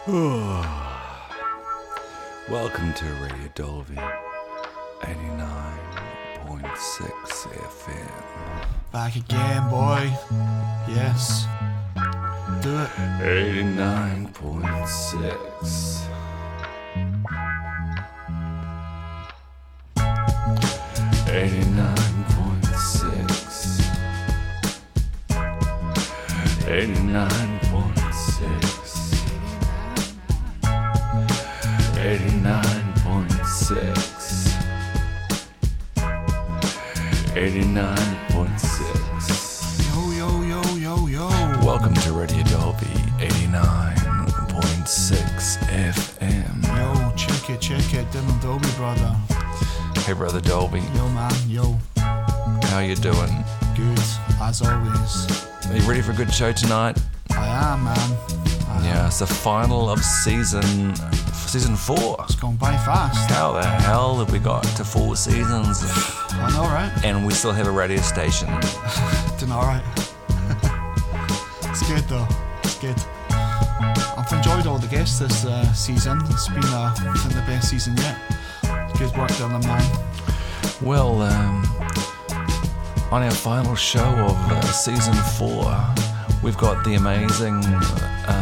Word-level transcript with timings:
Welcome 2.48 2.94
to 2.94 3.04
Radio 3.22 3.48
Dolby 3.54 3.96
89.6 5.02 7.52
FM. 7.52 8.10
Back 8.92 9.16
again, 9.16 9.68
boy. 9.68 10.10
Yes. 10.88 11.44
Do 12.62 12.78
it. 12.78 12.88
89.6. 13.20 16.06
Eighty-nine 21.28 22.24
point 22.30 22.66
six. 22.76 23.80
Eighty-nine 26.66 27.59
89.6. 37.50 39.82
Yo, 39.88 40.12
yo, 40.12 40.42
yo, 40.42 40.62
yo, 40.76 41.06
yo. 41.08 41.28
Welcome 41.66 41.94
to 41.94 42.12
Radio 42.12 42.44
Dolby 42.44 42.86
89.6 43.18 45.58
FM. 45.66 46.62
Yo, 46.76 47.12
check 47.16 47.50
it, 47.50 47.60
check 47.60 47.92
it. 47.92 48.08
Them 48.12 48.38
Dolby, 48.38 48.68
brother. 48.76 49.16
Hey, 50.06 50.12
brother 50.12 50.40
Dolby. 50.40 50.78
Yo, 50.94 51.08
man, 51.08 51.32
yo. 51.48 51.76
How 51.96 52.78
you 52.78 52.94
doing? 52.94 53.44
Good, 53.74 53.98
as 54.40 54.62
always. 54.62 55.26
Are 55.66 55.76
you 55.76 55.82
ready 55.88 56.02
for 56.02 56.12
a 56.12 56.14
good 56.14 56.32
show 56.32 56.52
tonight? 56.52 57.02
I 57.30 57.48
am, 57.48 57.82
man. 57.82 58.16
Yeah, 58.82 59.06
it's 59.06 59.18
the 59.20 59.26
final 59.26 59.90
of 59.90 60.00
season 60.00 60.94
season 61.50 61.74
four. 61.74 62.16
It's 62.24 62.36
gone 62.36 62.56
by 62.56 62.76
fast. 62.78 63.30
How 63.30 63.52
the 63.52 63.64
hell 63.64 64.18
have 64.18 64.30
we 64.30 64.38
got 64.38 64.62
to 64.62 64.84
four 64.84 65.16
seasons 65.16 65.82
I 65.82 66.50
know, 66.54 66.62
right? 66.62 66.92
and 67.04 67.26
we 67.26 67.32
still 67.32 67.52
have 67.52 67.66
a 67.66 67.70
radio 67.70 68.00
station? 68.00 68.48
Doing 69.38 69.50
alright. 69.52 69.82
it's 71.64 71.86
good, 71.88 72.04
though. 72.04 72.28
It's 72.62 72.78
good. 72.78 72.96
I've 73.30 74.32
enjoyed 74.32 74.66
all 74.66 74.78
the 74.78 74.86
guests 74.86 75.18
this 75.18 75.44
uh, 75.44 75.72
season. 75.72 76.20
It's 76.30 76.48
been, 76.48 76.64
uh, 76.64 76.94
think 76.94 77.34
the 77.34 77.42
best 77.46 77.70
season 77.70 77.96
yet. 77.96 78.16
Good 78.96 79.16
work, 79.16 79.30
Dylan, 79.32 79.64
man. 79.64 79.82
Well, 80.82 81.22
um, 81.22 81.64
on 83.10 83.22
our 83.24 83.30
final 83.32 83.74
show 83.74 84.04
of 84.04 84.36
uh, 84.52 84.62
season 84.62 85.14
four, 85.36 85.74
we've 86.44 86.56
got 86.58 86.84
the 86.84 86.94
amazing, 86.94 87.56
um, 88.28 88.39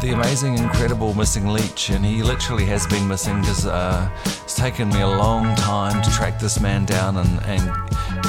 the 0.00 0.12
amazing, 0.12 0.56
incredible 0.58 1.12
missing 1.14 1.48
Leech, 1.48 1.90
and 1.90 2.04
he 2.04 2.22
literally 2.22 2.64
has 2.64 2.86
been 2.86 3.08
missing 3.08 3.40
because 3.40 3.66
uh, 3.66 4.08
it's 4.24 4.54
taken 4.54 4.88
me 4.90 5.00
a 5.00 5.08
long 5.08 5.54
time 5.56 6.00
to 6.02 6.10
track 6.10 6.38
this 6.38 6.60
man 6.60 6.84
down 6.84 7.16
and, 7.16 7.42
and 7.44 7.62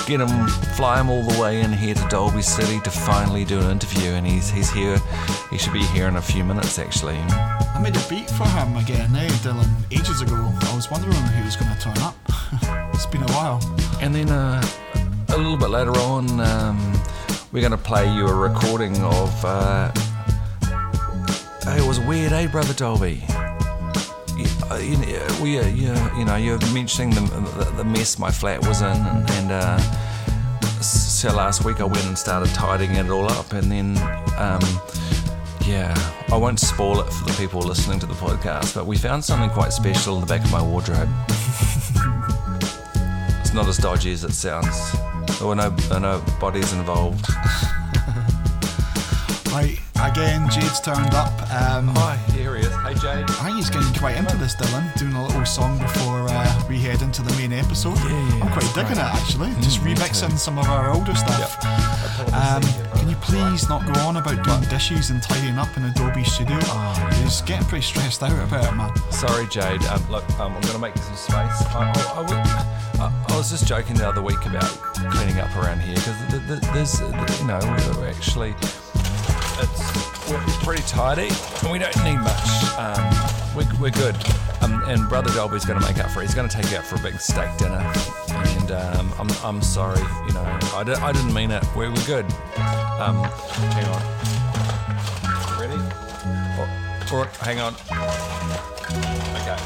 get 0.07 0.19
him, 0.19 0.47
fly 0.75 0.99
him 0.99 1.09
all 1.09 1.21
the 1.23 1.39
way 1.39 1.61
in 1.61 1.71
here 1.71 1.93
to 1.93 2.07
Dolby 2.09 2.41
City 2.41 2.79
to 2.81 2.89
finally 2.89 3.45
do 3.45 3.59
an 3.59 3.69
interview, 3.69 4.09
and 4.11 4.25
he's 4.25 4.49
he's 4.49 4.71
here. 4.71 4.99
He 5.51 5.57
should 5.57 5.73
be 5.73 5.83
here 5.87 6.07
in 6.07 6.15
a 6.15 6.21
few 6.21 6.43
minutes, 6.43 6.79
actually. 6.79 7.17
I 7.17 7.79
made 7.81 7.95
a 7.95 8.09
beat 8.09 8.29
for 8.31 8.47
him 8.47 8.75
again, 8.77 9.15
eh, 9.15 9.27
Dylan, 9.43 9.69
ages 9.91 10.21
ago. 10.21 10.35
I 10.35 10.75
was 10.75 10.89
wondering 10.89 11.13
if 11.13 11.35
he 11.35 11.43
was 11.43 11.55
going 11.55 11.75
to 11.75 11.81
turn 11.81 11.97
up. 11.99 12.15
it's 12.93 13.05
been 13.05 13.21
a 13.21 13.31
while. 13.33 13.59
And 14.01 14.15
then 14.15 14.29
uh, 14.29 14.63
a 15.29 15.37
little 15.37 15.57
bit 15.57 15.69
later 15.69 15.95
on, 15.99 16.39
um, 16.39 17.01
we're 17.51 17.61
going 17.61 17.71
to 17.71 17.77
play 17.77 18.11
you 18.11 18.27
a 18.27 18.33
recording 18.33 18.95
of. 19.03 19.45
Uh, 19.45 19.91
it 21.77 21.87
was 21.87 21.99
weird, 21.99 22.31
eh, 22.31 22.47
Brother 22.47 22.73
Dolby? 22.73 23.21
You, 24.37 24.45
uh, 24.71 24.77
you, 24.77 24.97
know, 24.97 25.39
we, 25.41 25.59
uh, 25.59 25.67
you, 25.67 25.93
you 26.17 26.25
know, 26.25 26.35
you're 26.35 26.59
mentioning 26.73 27.09
the, 27.11 27.21
the, 27.57 27.71
the 27.77 27.83
mess 27.83 28.17
my 28.17 28.31
flat 28.31 28.65
was 28.65 28.81
in, 28.81 28.87
and, 28.87 29.29
and 29.31 29.51
uh, 29.51 29.77
so 30.81 31.33
last 31.35 31.65
week 31.65 31.81
I 31.81 31.83
went 31.83 32.05
and 32.05 32.17
started 32.17 32.53
tidying 32.53 32.95
it 32.95 33.09
all 33.09 33.29
up, 33.29 33.51
and 33.53 33.71
then, 33.71 33.97
um, 34.37 34.61
yeah, 35.65 35.93
I 36.31 36.37
won't 36.37 36.59
spoil 36.59 37.01
it 37.01 37.11
for 37.11 37.25
the 37.25 37.35
people 37.37 37.61
listening 37.61 37.99
to 37.99 38.05
the 38.05 38.13
podcast, 38.13 38.75
but 38.75 38.85
we 38.85 38.97
found 38.97 39.23
something 39.23 39.49
quite 39.49 39.73
special 39.73 40.15
in 40.15 40.21
the 40.21 40.27
back 40.27 40.43
of 40.43 40.51
my 40.51 40.61
wardrobe. 40.61 41.09
It's 43.41 43.55
not 43.55 43.67
as 43.67 43.77
dodgy 43.77 44.11
as 44.11 44.23
it 44.23 44.33
sounds. 44.33 44.91
There 45.39 45.47
were 45.47 45.55
no, 45.55 45.71
there 45.71 45.99
were 45.99 45.99
no 45.99 46.23
bodies 46.39 46.71
involved. 46.71 47.25
Right, 49.51 49.79
again, 50.03 50.49
Jade's 50.49 50.79
turned 50.79 51.13
up. 51.13 51.33
Um, 51.51 51.87
Hi, 51.95 52.17
here 52.31 52.55
he 52.55 52.61
is. 52.61 52.73
Hey, 52.83 52.93
Jade. 52.95 53.29
I 53.29 53.43
think 53.45 53.57
he's 53.57 53.69
getting 53.69 53.93
quite 53.93 54.15
into 54.15 54.37
this, 54.37 54.55
Dylan, 54.55 54.93
doing 54.97 55.13
a 55.13 55.25
little 55.25 55.45
song 55.45 55.77
before 55.79 56.27
uh, 56.29 56.63
we 56.69 56.79
head 56.79 57.01
into 57.01 57.21
the 57.21 57.33
main 57.37 57.51
episode. 57.53 57.97
yeah, 57.97 58.09
yeah, 58.09 58.43
I'm 58.43 58.51
quite 58.51 58.73
digging 58.73 58.97
it, 58.97 59.09
actually. 59.13 59.49
Just 59.61 59.81
remixing 59.81 60.37
some 60.37 60.57
of 60.57 60.67
our 60.69 60.91
older 60.91 61.15
stuff. 61.15 61.57
Um, 62.33 62.61
can 62.97 63.09
you 63.09 63.15
please 63.17 63.67
not 63.69 63.85
go 63.93 63.99
on 64.01 64.17
about 64.17 64.43
doing 64.43 64.61
dishes 64.69 65.09
and 65.09 65.21
tidying 65.21 65.57
up 65.57 65.75
in 65.77 65.85
Adobe 65.85 66.23
Studio? 66.23 66.57
Oh, 66.61 67.09
He's 67.21 67.41
getting 67.41 67.67
pretty 67.67 67.85
stressed 67.85 68.23
out 68.23 68.31
about 68.31 68.71
it, 68.71 68.75
man. 68.75 69.11
Sorry, 69.11 69.47
Jade. 69.47 69.83
Um, 69.83 70.09
look, 70.09 70.27
um, 70.39 70.53
I'm 70.53 70.61
going 70.61 70.73
to 70.73 70.79
make 70.79 70.97
some 70.97 71.15
space. 71.15 71.65
I, 71.75 71.91
I, 71.95 72.13
I, 72.15 72.21
would, 72.21 73.31
I, 73.31 73.37
was 73.37 73.51
just 73.51 73.67
joking 73.67 73.95
the 73.95 74.07
other 74.07 74.21
week 74.21 74.45
about 74.45 74.69
cleaning 75.11 75.39
up 75.39 75.55
around 75.55 75.81
here 75.81 75.95
because 75.95 76.17
th- 76.29 76.47
th- 76.47 76.73
there's, 76.73 76.99
you 77.39 77.47
know, 77.47 77.59
we're 77.97 78.09
actually 78.09 78.53
it's 79.61 80.63
pretty 80.63 80.83
tidy 80.83 81.29
and 81.61 81.71
we 81.71 81.79
don't 81.79 81.95
need 82.03 82.17
much. 82.17 82.49
Um, 82.77 83.55
we're, 83.55 83.81
we're 83.81 83.91
good. 83.91 84.15
Um, 84.61 84.83
and 84.87 85.07
Brother 85.09 85.31
Dolby's 85.33 85.65
going 85.65 85.79
to 85.79 85.85
make 85.85 85.97
up 85.97 86.11
for 86.11 86.21
it. 86.21 86.25
He's 86.25 86.35
going 86.35 86.47
to 86.47 86.55
take 86.55 86.69
you 86.71 86.77
out 86.77 86.85
for 86.85 86.95
a 86.95 86.99
big 86.99 87.19
steak 87.19 87.55
dinner. 87.57 87.81
And 88.29 88.71
um, 88.71 89.13
I'm, 89.17 89.29
I'm 89.43 89.61
sorry, 89.61 90.01
you 90.27 90.33
know, 90.33 90.43
I, 90.73 90.83
di- 90.83 90.93
I 90.93 91.11
didn't 91.11 91.33
mean 91.33 91.51
it. 91.51 91.63
We're, 91.75 91.89
we're 91.91 92.05
good. 92.05 92.25
Um, 92.99 93.23
hang 93.73 93.85
on. 93.85 94.01
Ready? 95.59 95.81
Oh, 96.57 97.09
all 97.11 97.17
right, 97.23 97.35
hang 97.37 97.59
on. 97.59 97.73
Okay. 99.41 99.57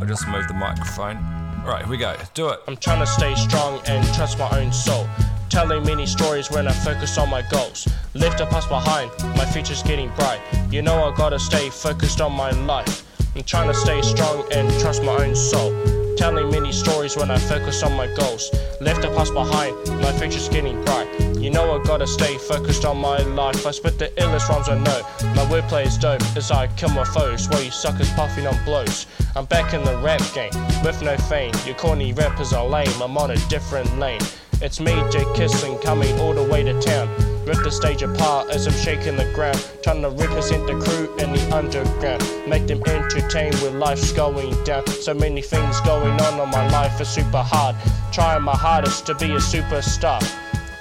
I'll 0.00 0.06
just 0.06 0.26
move 0.28 0.46
the 0.48 0.54
microphone. 0.54 1.16
All 1.64 1.68
right, 1.68 1.82
here 1.82 1.90
we 1.90 1.96
go. 1.96 2.16
Do 2.34 2.48
it. 2.48 2.60
I'm 2.66 2.76
trying 2.76 3.00
to 3.00 3.06
stay 3.06 3.34
strong 3.34 3.80
and 3.86 4.06
trust 4.14 4.38
my 4.38 4.48
own 4.60 4.72
soul. 4.72 5.06
Telling 5.52 5.84
many 5.84 6.06
stories 6.06 6.50
when 6.50 6.66
I 6.66 6.72
focus 6.72 7.18
on 7.18 7.28
my 7.28 7.42
goals. 7.42 7.86
Left 8.14 8.40
up 8.40 8.48
past 8.48 8.70
behind, 8.70 9.10
my 9.36 9.44
future's 9.44 9.82
getting 9.82 10.08
bright. 10.14 10.40
You 10.70 10.80
know 10.80 11.04
I 11.04 11.14
gotta 11.14 11.38
stay 11.38 11.68
focused 11.68 12.22
on 12.22 12.32
my 12.32 12.52
life. 12.52 13.04
I'm 13.36 13.42
trying 13.42 13.68
to 13.68 13.74
stay 13.74 14.00
strong 14.00 14.50
and 14.50 14.72
trust 14.80 15.02
my 15.02 15.12
own 15.12 15.36
soul. 15.36 15.70
Telling 16.16 16.50
many 16.50 16.72
stories 16.72 17.18
when 17.18 17.30
I 17.30 17.36
focus 17.36 17.82
on 17.82 17.92
my 17.92 18.06
goals. 18.14 18.50
Left 18.80 19.04
up 19.04 19.14
past 19.14 19.34
behind, 19.34 19.76
my 20.00 20.10
future's 20.12 20.48
getting 20.48 20.82
bright. 20.86 21.06
You 21.36 21.50
know 21.50 21.78
I 21.78 21.84
gotta 21.84 22.06
stay 22.06 22.38
focused 22.38 22.86
on 22.86 22.96
my 22.96 23.18
life. 23.18 23.66
I 23.66 23.72
spit 23.72 23.98
the 23.98 24.08
illest 24.16 24.48
rhymes 24.48 24.70
I 24.70 24.78
know. 24.78 25.02
My 25.36 25.44
wordplay 25.52 25.84
is 25.84 25.98
dope 25.98 26.22
as 26.34 26.50
I 26.50 26.68
kill 26.78 26.92
my 26.92 27.04
foes. 27.04 27.46
While 27.50 27.62
you 27.62 27.70
suckers 27.70 28.10
puffing 28.14 28.46
on 28.46 28.56
blows. 28.64 29.06
I'm 29.36 29.44
back 29.44 29.74
in 29.74 29.84
the 29.84 29.98
rap 29.98 30.22
game 30.32 30.54
with 30.82 31.02
no 31.02 31.18
fame. 31.18 31.52
Your 31.66 31.74
corny 31.74 32.14
rappers 32.14 32.54
are 32.54 32.66
lame. 32.66 33.02
I'm 33.02 33.18
on 33.18 33.32
a 33.32 33.36
different 33.50 33.98
lane. 33.98 34.22
It's 34.62 34.78
me, 34.78 34.92
Jade 35.10 35.26
Kizzy, 35.34 35.76
coming 35.82 36.16
all 36.20 36.32
the 36.32 36.44
way 36.44 36.62
to 36.62 36.80
town. 36.80 37.08
Rip 37.44 37.64
the 37.64 37.70
stage 37.72 38.02
apart 38.02 38.48
as 38.50 38.68
I'm 38.68 38.72
shaking 38.74 39.16
the 39.16 39.24
ground. 39.34 39.58
Trying 39.82 40.02
to 40.02 40.10
represent 40.10 40.68
the 40.68 40.74
crew 40.78 41.12
in 41.16 41.32
the 41.32 41.42
underground. 41.52 42.22
Make 42.48 42.68
them 42.68 42.80
entertained 42.86 43.54
with 43.54 43.74
life's 43.74 44.12
going 44.12 44.54
down. 44.62 44.86
So 44.86 45.14
many 45.14 45.42
things 45.42 45.80
going 45.80 46.12
on 46.12 46.40
in 46.40 46.48
my 46.50 46.68
life 46.70 47.00
is 47.00 47.08
super 47.08 47.42
hard. 47.42 47.74
Trying 48.12 48.44
my 48.44 48.56
hardest 48.56 49.04
to 49.06 49.16
be 49.16 49.32
a 49.32 49.38
superstar. 49.38 50.22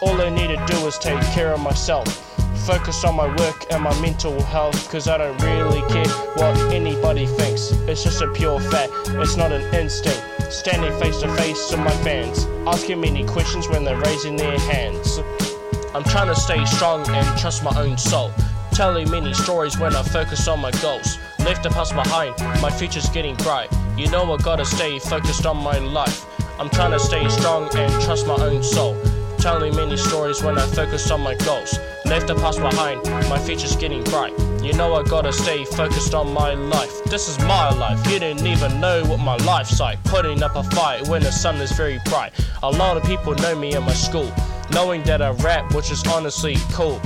All 0.03 0.21
I 0.21 0.29
need 0.29 0.55
to 0.55 0.63
do 0.67 0.77
is 0.85 0.99
take 0.99 1.19
care 1.33 1.51
of 1.51 1.59
myself. 1.59 2.05
Focus 2.67 3.03
on 3.03 3.15
my 3.15 3.35
work 3.37 3.65
and 3.71 3.81
my 3.81 3.99
mental 3.99 4.39
health, 4.43 4.91
cause 4.91 5.07
I 5.07 5.17
don't 5.17 5.41
really 5.41 5.81
care 5.91 6.07
what 6.35 6.55
anybody 6.71 7.25
thinks. 7.25 7.71
It's 7.89 8.03
just 8.03 8.21
a 8.21 8.27
pure 8.27 8.59
fact, 8.59 8.91
it's 9.07 9.35
not 9.37 9.51
an 9.51 9.63
instinct. 9.73 10.30
Standing 10.51 10.91
face 10.99 11.21
to 11.21 11.33
face 11.37 11.71
with 11.71 11.79
my 11.79 11.91
fans, 12.03 12.45
asking 12.67 12.99
many 12.99 13.23
questions 13.23 13.69
when 13.69 13.85
they're 13.85 13.99
raising 14.01 14.35
their 14.35 14.59
hands. 14.59 15.19
I'm 15.95 16.03
trying 16.03 16.27
to 16.27 16.35
stay 16.35 16.63
strong 16.65 17.07
and 17.07 17.39
trust 17.39 17.63
my 17.63 17.71
own 17.79 17.97
soul. 17.97 18.31
Telling 18.73 19.09
many 19.09 19.33
stories 19.33 19.79
when 19.79 19.95
I 19.95 20.03
focus 20.03 20.49
on 20.49 20.59
my 20.59 20.71
goals. 20.81 21.17
Left 21.39 21.63
the 21.63 21.69
past 21.69 21.95
behind, 21.95 22.37
my 22.61 22.69
future's 22.69 23.07
getting 23.09 23.37
bright. 23.37 23.71
You 23.97 24.11
know 24.11 24.31
I 24.33 24.37
gotta 24.43 24.65
stay 24.65 24.99
focused 24.99 25.45
on 25.45 25.55
my 25.55 25.79
life. 25.79 26.25
I'm 26.59 26.69
trying 26.69 26.91
to 26.91 26.99
stay 26.99 27.27
strong 27.29 27.73
and 27.75 28.03
trust 28.03 28.27
my 28.27 28.35
own 28.35 28.61
soul. 28.61 29.01
Telling 29.37 29.73
many 29.73 29.95
stories 29.95 30.43
when 30.43 30.57
I 30.57 30.65
focus 30.67 31.09
on 31.11 31.21
my 31.21 31.35
goals. 31.35 31.79
Left 32.05 32.27
the 32.27 32.35
past 32.35 32.59
behind, 32.59 33.01
my 33.29 33.39
future's 33.39 33.77
getting 33.77 34.03
bright. 34.03 34.33
You 34.61 34.73
know 34.73 34.93
I 34.93 35.01
gotta 35.01 35.33
stay 35.33 35.65
focused 35.65 36.13
on 36.13 36.33
my 36.33 36.53
life. 36.53 37.03
This 37.05 37.27
is 37.27 37.39
my 37.39 37.71
life, 37.71 38.05
you 38.11 38.19
didn't 38.19 38.45
even 38.45 38.79
know 38.79 39.03
what 39.05 39.19
my 39.19 39.35
life's 39.37 39.79
like. 39.79 40.01
Putting 40.03 40.43
up 40.43 40.55
a 40.55 40.63
fight 40.63 41.07
when 41.07 41.23
the 41.23 41.31
sun 41.31 41.55
is 41.55 41.71
very 41.71 41.99
bright. 42.05 42.31
A 42.61 42.69
lot 42.69 42.95
of 42.95 43.03
people 43.03 43.33
know 43.33 43.55
me 43.55 43.73
in 43.73 43.81
my 43.81 43.93
school, 43.93 44.31
knowing 44.71 45.01
that 45.03 45.19
I 45.19 45.31
rap, 45.31 45.73
which 45.73 45.89
is 45.89 46.05
honestly 46.05 46.57
cool. 46.73 47.01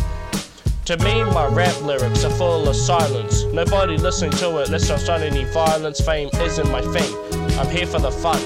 To 0.84 0.98
me, 0.98 1.24
my 1.24 1.48
rap 1.48 1.81
lyrics 1.81 2.25
are 2.25 2.30
full 2.31 2.68
of 2.68 2.75
silence. 2.75 3.44
Nobody 3.46 3.98
listening 3.98 4.31
to 4.31 4.58
it, 4.62 4.69
let's 4.69 4.90
not 4.90 5.00
start 5.00 5.22
any 5.22 5.46
violence. 5.46 6.01
Fame 6.01 6.30
isn't 6.34 6.69
my 6.69 6.81
thing, 6.81 7.58
I'm 7.58 7.69
here 7.69 7.88
for 7.88 8.00
the 8.00 8.12
fun. 8.12 8.42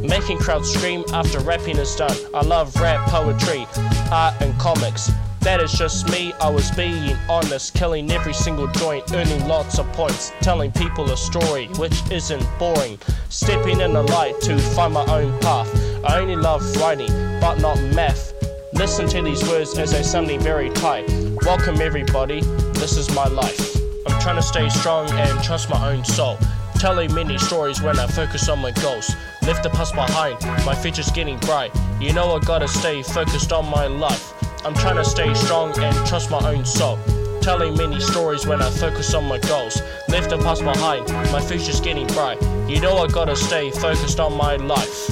Making 0.00 0.38
crowds 0.38 0.72
scream 0.72 1.04
after 1.12 1.38
rapping 1.40 1.76
is 1.76 1.94
done. 1.96 2.16
I 2.32 2.40
love 2.40 2.74
rap, 2.76 3.08
poetry, 3.10 3.66
art, 4.10 4.40
and 4.40 4.58
comics. 4.58 5.10
That 5.44 5.60
is 5.60 5.72
just 5.72 6.08
me, 6.10 6.32
I 6.40 6.48
was 6.48 6.70
being 6.70 7.14
honest, 7.28 7.74
killing 7.74 8.10
every 8.10 8.32
single 8.32 8.66
joint, 8.68 9.12
earning 9.12 9.46
lots 9.46 9.78
of 9.78 9.86
points, 9.92 10.32
telling 10.40 10.72
people 10.72 11.10
a 11.10 11.18
story 11.18 11.66
which 11.76 12.00
isn't 12.10 12.42
boring, 12.58 12.98
stepping 13.28 13.80
in 13.80 13.92
the 13.92 14.04
light 14.04 14.40
to 14.40 14.58
find 14.58 14.94
my 14.94 15.04
own 15.04 15.38
path. 15.40 15.68
I 16.02 16.18
only 16.18 16.36
love 16.36 16.62
writing, 16.76 17.10
but 17.42 17.56
not 17.56 17.78
math. 17.94 18.32
Listen 18.72 19.06
to 19.08 19.20
these 19.20 19.46
words 19.46 19.76
as 19.76 19.92
they 19.92 20.02
sounding 20.02 20.40
very 20.40 20.70
tight. 20.70 21.06
Welcome 21.44 21.78
everybody, 21.78 22.40
this 22.72 22.96
is 22.96 23.14
my 23.14 23.26
life. 23.26 23.76
I'm 24.06 24.18
trying 24.22 24.36
to 24.36 24.42
stay 24.42 24.70
strong 24.70 25.10
and 25.10 25.44
trust 25.44 25.68
my 25.68 25.92
own 25.92 26.06
soul. 26.06 26.38
Telling 26.78 27.12
many 27.12 27.36
stories 27.36 27.82
when 27.82 27.98
I 27.98 28.06
focus 28.06 28.48
on 28.48 28.60
my 28.60 28.70
goals. 28.70 29.14
Left 29.42 29.62
the 29.62 29.68
past 29.68 29.94
behind, 29.94 30.40
my 30.64 30.74
future's 30.74 31.10
getting 31.10 31.38
bright. 31.40 31.70
You 32.00 32.14
know 32.14 32.34
I 32.34 32.38
gotta 32.40 32.66
stay 32.66 33.02
focused 33.02 33.52
on 33.52 33.68
my 33.68 33.86
life. 33.88 34.32
I'm 34.64 34.74
trying 34.74 34.96
to 34.96 35.04
stay 35.04 35.32
strong 35.34 35.78
and 35.78 35.94
trust 36.06 36.30
my 36.30 36.54
own 36.54 36.64
soul. 36.64 36.98
Telling 37.42 37.76
many 37.76 38.00
stories 38.00 38.46
when 38.46 38.62
I 38.62 38.70
focus 38.70 39.12
on 39.12 39.24
my 39.24 39.38
goals. 39.38 39.82
Left 40.08 40.30
the 40.30 40.38
past 40.38 40.64
behind, 40.64 41.06
my 41.30 41.40
future's 41.40 41.80
getting 41.80 42.06
bright. 42.08 42.40
You 42.68 42.80
know 42.80 42.96
I 42.96 43.06
gotta 43.06 43.36
stay 43.36 43.70
focused 43.70 44.18
on 44.20 44.34
my 44.36 44.56
life. 44.56 45.10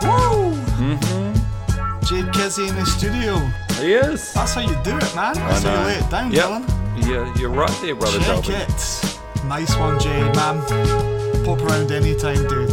Woo! 0.00 0.54
Mm-hmm. 0.80 2.04
Jade 2.06 2.32
Kizzy 2.32 2.68
in 2.68 2.74
the 2.76 2.86
studio. 2.86 3.36
He 3.80 3.92
is. 3.92 4.32
That's 4.32 4.54
how 4.54 4.62
you 4.62 4.74
do 4.82 4.96
it, 4.96 5.14
man. 5.14 5.34
That's 5.34 5.62
how 5.62 5.80
you 5.80 5.86
lay 5.86 5.96
it 5.96 6.10
down, 6.10 6.32
yep. 6.32 6.44
Dylan. 6.44 7.06
Yeah, 7.06 7.34
you're 7.38 7.50
right 7.50 7.78
there, 7.82 7.94
brother 7.94 8.18
Check 8.20 8.44
Dolby. 8.44 8.54
it. 8.54 9.20
Nice 9.44 9.76
one, 9.76 9.98
Jade, 10.00 10.34
man. 10.36 10.64
Pop 11.44 11.60
around 11.60 11.90
anytime, 11.92 12.48
dude. 12.48 12.70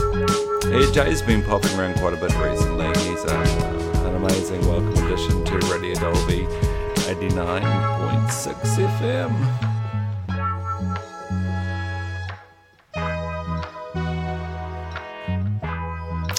Yeah, 0.71 0.89
Jade's 0.93 1.21
been 1.21 1.43
popping 1.43 1.77
around 1.77 1.95
quite 1.97 2.13
a 2.13 2.17
bit 2.17 2.33
recently. 2.37 2.90
Amazing 4.21 4.61
welcome 4.67 5.03
addition 5.03 5.43
to 5.45 5.57
Radio 5.73 5.95
Dolby 5.95 6.45
89.6 7.09 8.87
FM. 8.99 9.31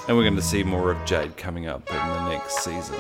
And 0.07 0.17
we're 0.17 0.23
going 0.23 0.37
to 0.37 0.43
see 0.43 0.63
more 0.63 0.93
of 0.93 1.05
Jade 1.05 1.37
coming 1.37 1.67
up 1.67 1.91
in 1.91 1.97
the 1.97 2.29
next 2.29 2.63
season. 2.63 2.95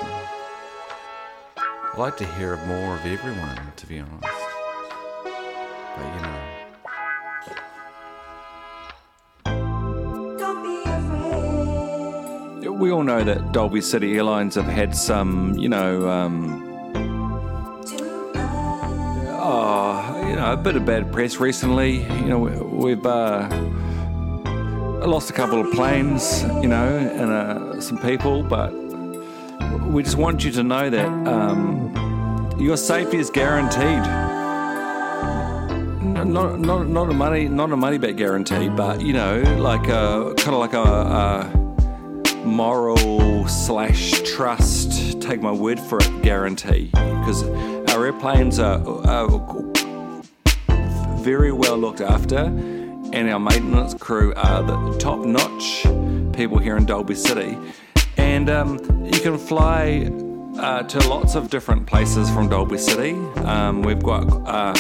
I'd 1.57 1.97
like 1.97 2.17
to 2.17 2.27
hear 2.35 2.57
more 2.67 2.97
of 2.97 3.07
everyone, 3.07 3.73
to 3.77 3.87
be 3.87 4.01
honest. 4.01 4.21
But 5.23 6.15
you 6.17 6.23
know. 6.23 6.52
We 12.83 12.91
all 12.91 13.05
know 13.05 13.23
that 13.23 13.53
Dolby 13.53 13.81
City 13.81 14.17
Airlines 14.17 14.57
have 14.57 14.65
had 14.65 14.97
some, 14.97 15.57
you 15.57 15.69
know, 15.69 16.09
um, 16.11 16.65
oh, 19.29 20.27
you 20.29 20.35
know, 20.35 20.53
a 20.53 20.57
bit 20.57 20.75
of 20.75 20.85
bad 20.85 21.13
press 21.13 21.37
recently. 21.37 21.99
You 22.03 22.25
know, 22.27 22.39
we- 22.41 22.95
we've 22.97 23.07
uh, 23.07 23.47
lost 25.07 25.31
a 25.31 25.33
couple 25.33 25.61
of 25.61 25.73
planes, 25.73 26.43
you 26.61 26.67
know, 26.67 26.89
and 26.99 27.31
uh, 27.31 27.81
some 27.81 27.99
people, 27.99 28.43
but 28.43 28.73
we 29.87 30.03
just 30.03 30.17
want 30.17 30.43
you 30.45 30.51
to 30.51 30.65
know 30.65 30.91
that 30.91 31.07
um, 31.29 32.57
your 32.59 32.77
safety 32.77 33.19
is 33.19 33.31
guaranteed. 33.31 34.03
Not, 36.27 36.59
not, 36.59 36.89
not 36.89 37.11
a 37.11 37.15
money, 37.15 37.47
not 37.47 37.71
a 37.71 37.77
money 37.77 37.99
back 37.99 38.17
guarantee, 38.17 38.69
but 38.71 39.01
you 39.01 39.13
know, 39.13 39.41
like 39.59 39.87
a 39.87 40.35
kind 40.37 40.55
of 40.55 40.59
like 40.59 40.73
a, 40.73 40.83
a 40.83 41.62
moral 42.45 43.47
slash 43.49 44.21
trust, 44.23 45.21
take 45.21 45.41
my 45.41 45.53
word 45.53 45.79
for 45.79 45.99
it, 45.99 46.23
guarantee. 46.23 46.87
Because 46.87 47.45
our 47.91 48.07
airplanes 48.07 48.59
are, 48.59 48.81
are 49.07 49.29
very 51.23 51.53
well 51.53 51.79
looked 51.79 52.01
after, 52.01 52.37
and 52.37 53.31
our 53.31 53.39
maintenance 53.39 53.95
crew 53.95 54.35
are 54.35 54.63
the 54.63 54.99
top 54.99 55.25
notch 55.25 55.87
people 56.35 56.59
here 56.59 56.77
in 56.77 56.85
Dolby 56.85 57.15
City. 57.15 57.57
And 58.17 58.51
um, 58.51 58.79
you 59.05 59.21
can 59.21 59.39
fly 59.39 60.11
uh, 60.59 60.83
to 60.83 60.99
lots 61.09 61.35
of 61.35 61.51
different 61.51 61.87
places 61.87 62.29
from 62.31 62.49
Dolby 62.49 62.79
City. 62.79 63.13
Um, 63.45 63.83
we've 63.83 64.03
got 64.03 64.25
uh, 64.47 64.75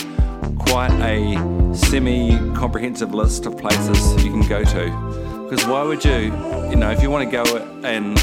quite 0.59 0.93
a 1.00 1.75
semi 1.75 2.37
comprehensive 2.55 3.14
list 3.14 3.47
of 3.47 3.56
places 3.56 4.25
you 4.25 4.31
can 4.31 4.47
go 4.49 4.64
to. 4.64 5.31
Because 5.52 5.66
why 5.66 5.82
would 5.82 6.02
you, 6.02 6.32
you 6.70 6.76
know, 6.76 6.90
if 6.93 7.02
you 7.02 7.10
want 7.10 7.31
to 7.31 7.44
go 7.44 7.58
and 7.84 8.19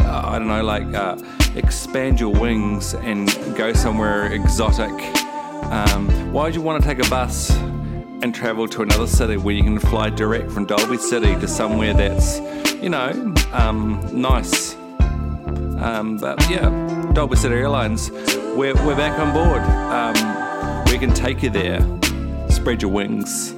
uh, 0.00 0.22
I 0.22 0.38
don't 0.38 0.46
know, 0.46 0.62
like 0.62 0.84
uh, 0.92 1.16
expand 1.56 2.20
your 2.20 2.28
wings 2.28 2.92
and 2.92 3.26
go 3.56 3.72
somewhere 3.72 4.30
exotic. 4.30 4.92
Um, 5.72 6.30
why 6.30 6.42
would 6.42 6.54
you 6.54 6.60
want 6.60 6.82
to 6.82 6.86
take 6.86 7.02
a 7.02 7.08
bus 7.08 7.50
and 7.52 8.34
travel 8.34 8.68
to 8.68 8.82
another 8.82 9.06
city 9.06 9.38
where 9.38 9.54
you 9.54 9.62
can 9.62 9.78
fly 9.78 10.10
direct 10.10 10.50
from 10.50 10.66
Dolby 10.66 10.98
City 10.98 11.34
to 11.36 11.48
somewhere 11.48 11.94
that's, 11.94 12.38
you 12.82 12.90
know, 12.90 13.34
um, 13.54 14.06
nice? 14.12 14.74
Um, 15.80 16.18
but 16.20 16.38
yeah, 16.50 16.68
Dolby 17.14 17.36
City 17.36 17.54
Airlines, 17.54 18.10
we're, 18.10 18.74
we're 18.84 18.94
back 18.94 19.18
on 19.18 19.32
board. 19.32 19.62
Um, 19.62 20.84
we 20.92 20.98
can 20.98 21.14
take 21.14 21.42
you 21.42 21.48
there. 21.48 21.80
Spread 22.50 22.82
your 22.82 22.90
wings. 22.90 23.54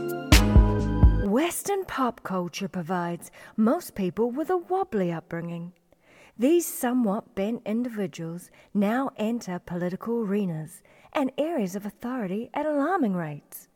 Pop 1.95 2.25
culture 2.25 2.67
provides 2.67 3.31
most 3.57 3.95
people 3.95 4.29
with 4.29 4.51
a 4.51 4.57
wobbly 4.57 5.13
upbringing. 5.13 5.73
These 6.37 6.67
somewhat 6.67 7.37
bent 7.37 7.63
individuals 7.65 8.51
now 8.75 9.11
enter 9.17 9.61
political 9.61 10.23
arenas 10.23 10.83
and 11.13 11.31
areas 11.39 11.77
of 11.77 11.87
authority 11.87 12.51
at 12.53 12.67
alarming 12.67 13.15
rates, 13.15 13.69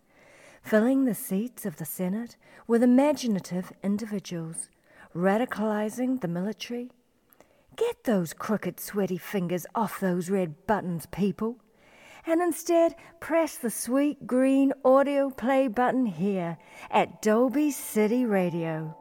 filling 0.65 1.05
the 1.05 1.15
seats 1.15 1.65
of 1.65 1.77
the 1.77 1.85
Senate 1.85 2.37
with 2.67 2.83
imaginative 2.83 3.73
individuals, 3.85 4.69
radicalizing 5.15 6.21
the 6.21 6.27
military. 6.27 6.91
Get 7.77 8.03
those 8.03 8.33
crooked, 8.33 8.81
sweaty 8.81 9.19
fingers 9.19 9.65
off 9.77 10.01
those 10.01 10.29
red 10.29 10.67
buttons, 10.67 11.07
people 11.07 11.59
and 12.27 12.41
instead 12.43 12.95
press 13.21 13.57
the 13.57 13.71
sweet 13.71 14.27
green 14.27 14.73
audio 14.85 15.31
play 15.31 15.69
button 15.69 16.07
here 16.07 16.59
at 16.91 17.23
Dolby 17.23 17.71
City 17.71 18.25
Radio. 18.25 18.97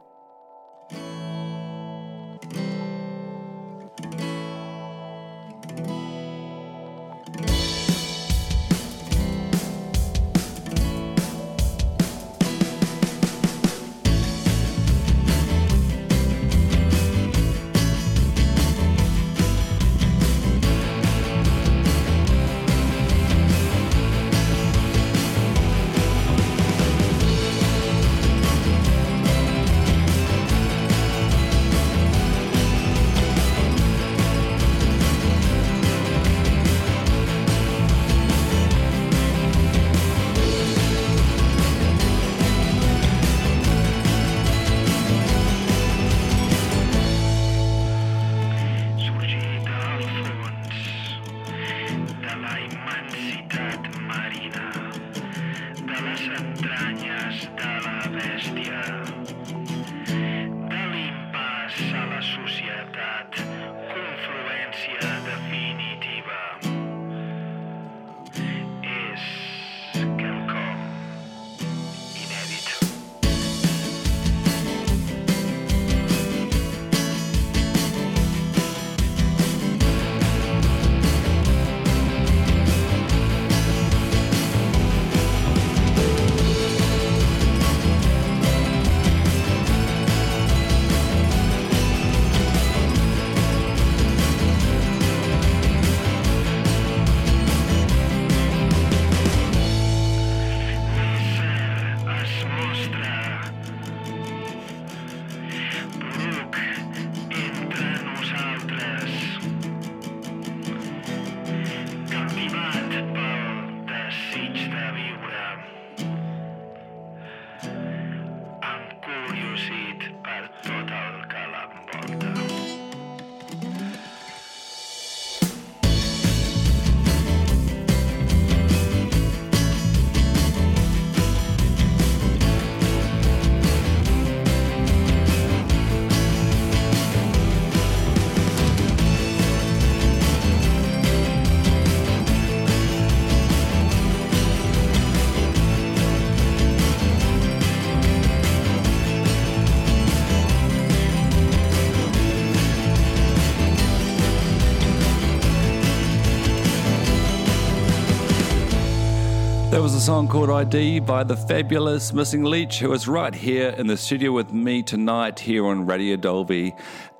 Song 160.08 160.26
called 160.26 160.48
ID 160.48 161.00
by 161.00 161.22
the 161.22 161.36
fabulous 161.36 162.14
Missing 162.14 162.42
Leech, 162.42 162.78
who 162.78 162.94
is 162.94 163.06
right 163.06 163.34
here 163.34 163.74
in 163.76 163.86
the 163.86 163.94
studio 163.94 164.32
with 164.32 164.54
me 164.54 164.82
tonight 164.82 165.38
here 165.38 165.66
on 165.66 165.84
Radio 165.84 166.16
Dolby 166.16 166.72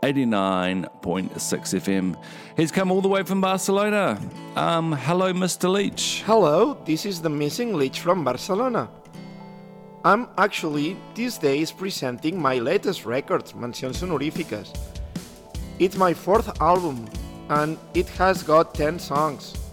89.6 0.03 1.29
FM. 1.29 2.17
He's 2.57 2.73
come 2.73 2.91
all 2.91 3.03
the 3.03 3.09
way 3.09 3.25
from 3.25 3.43
Barcelona. 3.43 4.19
Um, 4.57 4.93
hello, 4.93 5.35
Mr. 5.35 5.71
Leech. 5.71 6.23
Hello, 6.25 6.79
this 6.87 7.05
is 7.05 7.21
the 7.21 7.29
Missing 7.29 7.75
Leech 7.75 8.01
from 8.01 8.25
Barcelona. 8.25 8.89
I'm 10.03 10.27
actually 10.39 10.97
these 11.15 11.37
days 11.37 11.71
presenting 11.71 12.41
my 12.41 12.55
latest 12.55 13.05
record, 13.05 13.45
Mansiones 13.55 14.01
Honoríficas. 14.03 14.75
It's 15.79 15.99
my 15.99 16.15
fourth 16.15 16.59
album 16.63 17.07
and 17.51 17.77
it 17.93 18.09
has 18.17 18.43
got 18.43 18.73
10 18.75 18.99
songs. 18.99 19.68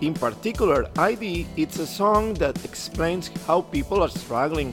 In 0.00 0.14
particular, 0.14 0.88
ID 0.96 1.46
it's 1.56 1.80
a 1.80 1.86
song 1.86 2.34
that 2.34 2.64
explains 2.64 3.30
how 3.48 3.62
people 3.62 4.00
are 4.00 4.08
struggling. 4.08 4.72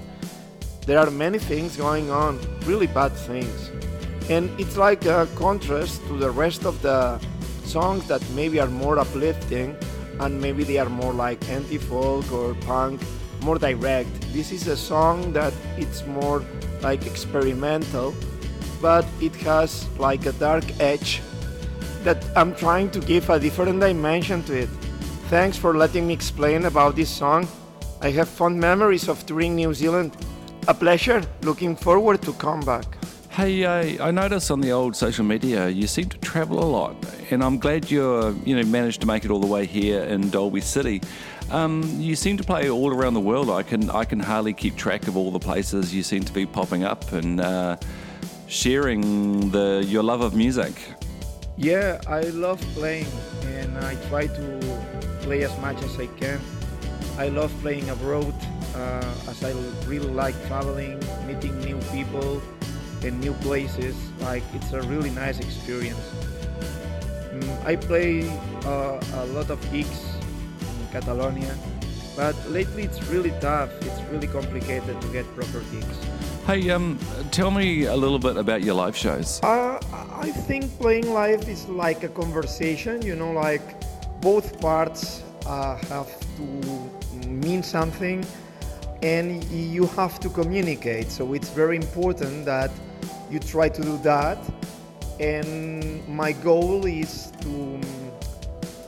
There 0.86 1.00
are 1.00 1.10
many 1.10 1.40
things 1.40 1.76
going 1.76 2.12
on, 2.12 2.40
really 2.66 2.86
bad 2.86 3.12
things. 3.14 3.72
And 4.30 4.52
it's 4.60 4.78
like 4.78 5.06
a 5.06 5.28
contrast 5.36 6.06
to 6.08 6.18
the 6.18 6.30
rest 6.30 6.64
of 6.66 6.80
the 6.84 7.20
songs 7.64 8.08
that 8.08 8.22
maybe 8.36 8.60
are 8.60 8.70
more 8.70 9.00
uplifting 9.00 9.76
and 10.20 10.40
maybe 10.40 10.64
they 10.64 10.78
are 10.78 10.90
more 10.90 11.12
like 11.12 11.44
anti-folk 11.50 12.32
or 12.32 12.54
punk, 12.62 13.02
more 13.42 13.58
direct. 13.58 14.10
This 14.32 14.52
is 14.52 14.68
a 14.68 14.78
song 14.78 15.34
that 15.34 15.54
it's 15.76 16.06
more 16.06 16.44
like 16.82 17.08
experimental, 17.08 18.14
but 18.80 19.06
it 19.20 19.36
has 19.38 19.88
like 19.98 20.28
a 20.28 20.34
dark 20.34 20.66
edge 20.80 21.22
that 22.04 22.24
I'm 22.36 22.54
trying 22.54 22.92
to 22.92 23.00
give 23.00 23.28
a 23.32 23.40
different 23.40 23.80
dimension 23.80 24.44
to 24.44 24.54
it. 24.54 24.70
Thanks 25.30 25.58
for 25.58 25.76
letting 25.76 26.06
me 26.06 26.14
explain 26.14 26.66
about 26.66 26.96
this 26.96 27.10
song. 27.10 27.48
I 28.00 28.12
have 28.12 28.30
fond 28.30 28.60
memories 28.60 29.10
of 29.10 29.26
touring 29.26 29.56
New 29.56 29.74
Zealand. 29.74 30.16
A 30.68 30.74
pleasure. 30.74 31.24
Looking 31.42 31.76
forward 31.76 32.22
to 32.22 32.34
come 32.34 32.60
back. 32.60 32.86
Hey, 33.32 33.66
uh, 33.66 34.06
I 34.06 34.12
notice 34.12 34.52
on 34.52 34.62
the 34.62 34.72
old 34.72 34.96
social 34.96 35.26
media 35.26 35.68
you 35.68 35.88
seem 35.88 36.10
to 36.10 36.18
travel 36.20 36.64
a 36.64 36.70
lot, 36.70 36.96
and 37.32 37.44
I'm 37.44 37.58
glad 37.58 37.90
you're 37.90 38.34
you 38.46 38.56
know 38.56 38.64
managed 38.64 39.02
to 39.02 39.08
make 39.08 39.26
it 39.26 39.32
all 39.32 39.40
the 39.40 39.48
way 39.48 39.66
here 39.66 40.04
in 40.04 40.30
Dolby 40.30 40.62
City. 40.62 41.02
Um, 41.50 41.84
you 42.00 42.16
seem 42.16 42.38
to 42.38 42.44
play 42.44 42.70
all 42.70 42.94
around 42.94 43.16
the 43.16 43.20
world. 43.20 43.50
I 43.50 43.64
can 43.64 43.90
I 43.90 44.06
can 44.06 44.20
hardly 44.20 44.54
keep 44.54 44.76
track 44.76 45.08
of 45.08 45.18
all 45.18 45.32
the 45.32 45.40
places 45.40 45.92
you 45.94 46.04
seem 46.04 46.24
to 46.24 46.34
be 46.34 46.46
popping 46.46 46.84
up 46.84 47.12
and 47.14 47.42
uh, 47.42 47.78
sharing 48.48 49.50
the 49.50 49.84
your 49.88 50.04
love 50.04 50.22
of 50.22 50.36
music. 50.36 50.74
Yeah, 51.58 52.00
I 52.08 52.22
love 52.22 52.62
playing 52.76 53.08
and 53.44 53.78
I 53.80 53.96
try 54.08 54.28
to 54.28 54.85
play 55.26 55.44
as 55.44 55.58
much 55.60 55.82
as 55.82 56.00
I 56.00 56.06
can. 56.22 56.40
I 57.18 57.30
love 57.30 57.52
playing 57.62 57.90
abroad 57.90 58.36
uh, 58.76 59.32
as 59.32 59.44
I 59.44 59.52
really 59.90 60.12
like 60.24 60.36
traveling, 60.46 61.00
meeting 61.26 61.58
new 61.60 61.80
people 61.92 62.42
and 63.04 63.20
new 63.20 63.34
places. 63.42 63.96
Like 64.22 64.44
it's 64.54 64.72
a 64.74 64.82
really 64.84 65.10
nice 65.10 65.40
experience. 65.40 66.06
Mm, 67.34 67.66
I 67.66 67.76
play 67.76 68.30
uh, 68.66 69.02
a 69.24 69.26
lot 69.34 69.50
of 69.50 69.60
gigs 69.72 70.00
in 70.62 70.88
Catalonia, 70.92 71.58
but 72.16 72.36
lately 72.50 72.84
it's 72.84 73.02
really 73.08 73.34
tough. 73.42 73.72
It's 73.82 74.02
really 74.12 74.28
complicated 74.28 75.02
to 75.02 75.08
get 75.08 75.26
proper 75.36 75.62
gigs. 75.72 75.98
Hey, 76.46 76.70
um, 76.70 77.00
tell 77.32 77.50
me 77.50 77.86
a 77.86 77.96
little 77.96 78.20
bit 78.20 78.38
about 78.38 78.62
your 78.62 78.76
live 78.76 78.96
shows. 78.96 79.42
Uh, 79.42 79.80
I 80.14 80.30
think 80.30 80.70
playing 80.78 81.12
live 81.12 81.50
is 81.50 81.68
like 81.68 82.04
a 82.04 82.10
conversation, 82.10 83.02
you 83.02 83.16
know, 83.16 83.32
like 83.32 83.85
both 84.26 84.60
parts 84.60 85.22
uh, 85.46 85.76
have 85.94 86.10
to 86.36 87.28
mean 87.28 87.62
something 87.62 88.26
and 89.04 89.44
you 89.52 89.86
have 89.86 90.20
to 90.20 90.30
communicate. 90.30 91.12
So 91.12 91.34
it's 91.36 91.50
very 91.50 91.76
important 91.76 92.44
that 92.46 92.72
you 93.30 93.38
try 93.38 93.70
to 93.70 93.82
do 93.84 94.00
that. 94.00 94.40
And 95.20 96.08
my 96.08 96.32
goal 96.32 96.88
is 96.88 97.32
to 97.42 97.80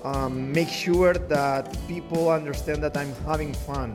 um, 0.03 0.51
make 0.51 0.69
sure 0.69 1.13
that 1.13 1.77
people 1.87 2.31
understand 2.31 2.81
that 2.81 2.97
I'm 2.97 3.13
having 3.23 3.53
fun. 3.53 3.93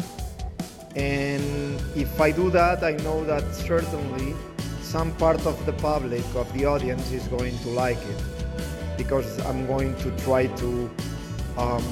And 0.94 1.74
if 1.96 2.20
I 2.20 2.30
do 2.30 2.50
that, 2.50 2.84
I 2.84 2.92
know 3.02 3.24
that 3.24 3.52
certainly 3.52 4.32
some 4.80 5.10
part 5.16 5.44
of 5.44 5.56
the 5.66 5.72
public, 5.72 6.24
of 6.36 6.46
the 6.52 6.66
audience, 6.66 7.10
is 7.10 7.26
going 7.26 7.58
to 7.64 7.70
like 7.70 7.98
it 8.14 8.22
because 8.96 9.44
I'm 9.44 9.66
going 9.66 9.96
to 10.04 10.10
try 10.18 10.46
to 10.46 10.88
um, 11.56 11.84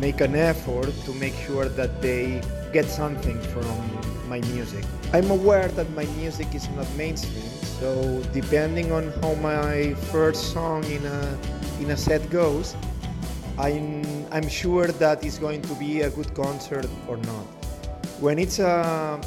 make 0.00 0.20
an 0.20 0.34
effort 0.34 0.92
to 1.04 1.12
make 1.14 1.34
sure 1.34 1.68
that 1.68 2.02
they 2.02 2.40
get 2.72 2.86
something 2.86 3.40
from 3.52 3.66
my 4.28 4.40
music. 4.52 4.84
I'm 5.12 5.30
aware 5.30 5.68
that 5.68 5.90
my 5.92 6.04
music 6.18 6.54
is 6.54 6.68
not 6.70 6.86
mainstream, 6.96 7.48
so 7.80 8.22
depending 8.32 8.92
on 8.92 9.12
how 9.22 9.34
my 9.34 9.94
first 10.12 10.52
song 10.52 10.84
in 10.84 11.04
a 11.06 11.38
in 11.80 11.90
a 11.90 11.96
set 11.96 12.28
goes, 12.30 12.74
I'm 13.58 14.04
I'm 14.32 14.48
sure 14.48 14.88
that 14.88 15.24
it's 15.24 15.38
going 15.38 15.62
to 15.62 15.74
be 15.74 16.02
a 16.02 16.10
good 16.10 16.34
concert 16.34 16.86
or 17.08 17.16
not. 17.18 17.46
When 18.20 18.38
it's 18.38 18.58
a 18.58 19.20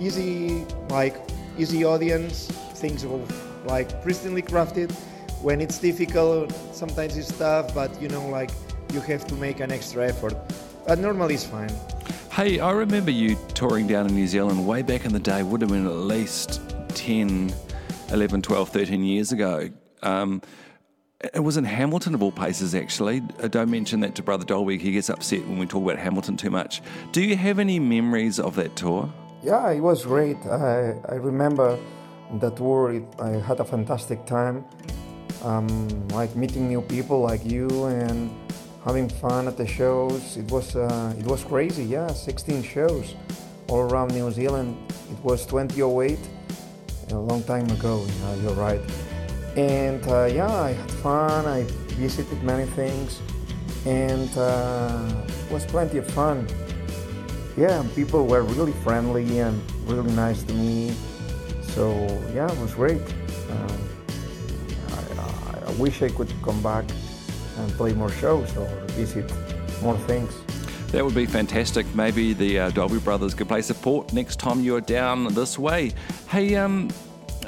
easy 0.00 0.64
like 0.88 1.16
easy 1.58 1.84
audience, 1.84 2.48
things 2.74 3.04
go 3.04 3.20
like 3.66 4.02
pristinely 4.02 4.42
crafted. 4.44 4.90
When 5.42 5.60
it's 5.60 5.78
difficult, 5.78 6.52
sometimes 6.72 7.16
it's 7.16 7.36
tough, 7.36 7.74
but 7.74 8.00
you 8.00 8.08
know 8.08 8.28
like 8.28 8.52
you 8.92 9.00
have 9.00 9.26
to 9.26 9.34
make 9.34 9.58
an 9.58 9.72
extra 9.72 10.06
effort. 10.06 10.36
But 10.86 11.00
normally 11.00 11.34
it's 11.34 11.44
fine. 11.44 11.72
Hey, 12.30 12.60
I 12.60 12.70
remember 12.70 13.10
you 13.10 13.36
touring 13.52 13.88
down 13.88 14.06
in 14.06 14.14
New 14.14 14.28
Zealand 14.28 14.64
way 14.64 14.82
back 14.82 15.04
in 15.04 15.12
the 15.12 15.18
day, 15.18 15.42
would 15.42 15.60
have 15.60 15.70
been 15.70 15.84
at 15.84 15.92
least 15.92 16.60
10, 16.90 17.52
11, 18.12 18.42
12, 18.42 18.68
13 18.68 19.02
years 19.02 19.32
ago. 19.32 19.68
Um, 20.04 20.42
it 21.34 21.40
was 21.40 21.56
in 21.56 21.64
Hamilton, 21.64 22.14
of 22.14 22.22
all 22.22 22.30
places, 22.30 22.72
actually. 22.76 23.20
Uh, 23.42 23.48
don't 23.48 23.70
mention 23.70 23.98
that 24.00 24.14
to 24.14 24.22
Brother 24.22 24.44
Dolby. 24.44 24.78
He 24.78 24.92
gets 24.92 25.10
upset 25.10 25.40
when 25.48 25.58
we 25.58 25.66
talk 25.66 25.82
about 25.82 25.98
Hamilton 25.98 26.36
too 26.36 26.50
much. 26.50 26.82
Do 27.10 27.20
you 27.20 27.36
have 27.36 27.58
any 27.58 27.80
memories 27.80 28.38
of 28.38 28.54
that 28.54 28.76
tour? 28.76 29.12
Yeah, 29.42 29.72
it 29.72 29.80
was 29.80 30.04
great. 30.04 30.36
I, 30.46 30.94
I 31.08 31.14
remember 31.14 31.80
that 32.34 32.56
tour, 32.56 32.92
it, 32.92 33.04
I 33.20 33.30
had 33.30 33.58
a 33.58 33.64
fantastic 33.64 34.24
time. 34.24 34.64
Um, 35.42 36.08
like 36.08 36.36
meeting 36.36 36.68
new 36.68 36.82
people 36.82 37.20
like 37.20 37.44
you 37.44 37.86
and 37.86 38.30
having 38.84 39.08
fun 39.08 39.48
at 39.48 39.56
the 39.56 39.66
shows. 39.66 40.36
It 40.36 40.50
was 40.50 40.76
uh, 40.76 41.14
it 41.18 41.26
was 41.26 41.44
crazy. 41.44 41.84
Yeah, 41.84 42.08
16 42.08 42.62
shows 42.62 43.14
all 43.68 43.80
around 43.80 44.14
New 44.14 44.30
Zealand. 44.30 44.76
It 45.10 45.24
was 45.24 45.46
2008, 45.46 46.18
a 47.10 47.14
long 47.14 47.42
time 47.44 47.68
ago. 47.70 48.04
Yeah, 48.06 48.34
you're 48.36 48.54
right. 48.54 48.80
And 49.56 50.06
uh, 50.08 50.24
yeah, 50.24 50.50
I 50.50 50.72
had 50.72 50.90
fun. 51.02 51.46
I 51.46 51.64
visited 51.98 52.42
many 52.42 52.66
things, 52.70 53.20
and 53.84 54.30
uh, 54.36 55.24
it 55.28 55.52
was 55.52 55.64
plenty 55.66 55.98
of 55.98 56.06
fun. 56.10 56.46
Yeah, 57.56 57.84
people 57.94 58.26
were 58.26 58.42
really 58.42 58.72
friendly 58.84 59.40
and 59.40 59.60
really 59.84 60.10
nice 60.12 60.42
to 60.44 60.54
me. 60.54 60.94
So 61.62 61.92
yeah, 62.34 62.50
it 62.50 62.58
was 62.58 62.74
great. 62.74 63.02
Um, 63.50 63.91
I, 65.72 65.78
I 65.78 65.80
wish 65.80 66.02
I 66.02 66.08
could 66.08 66.32
come 66.42 66.62
back 66.62 66.84
and 67.58 67.72
play 67.72 67.92
more 67.92 68.10
shows 68.10 68.56
or 68.56 68.66
visit 68.88 69.32
more 69.82 69.96
things. 69.98 70.32
That 70.92 71.04
would 71.04 71.14
be 71.14 71.26
fantastic. 71.26 71.86
Maybe 71.94 72.34
the 72.34 72.58
uh, 72.58 72.70
Dolby 72.70 72.98
brothers 72.98 73.34
could 73.34 73.48
play 73.48 73.62
support 73.62 74.12
next 74.12 74.38
time 74.38 74.60
you're 74.60 74.80
down 74.80 75.34
this 75.34 75.58
way. 75.58 75.92
Hey, 76.28 76.56
um, 76.56 76.90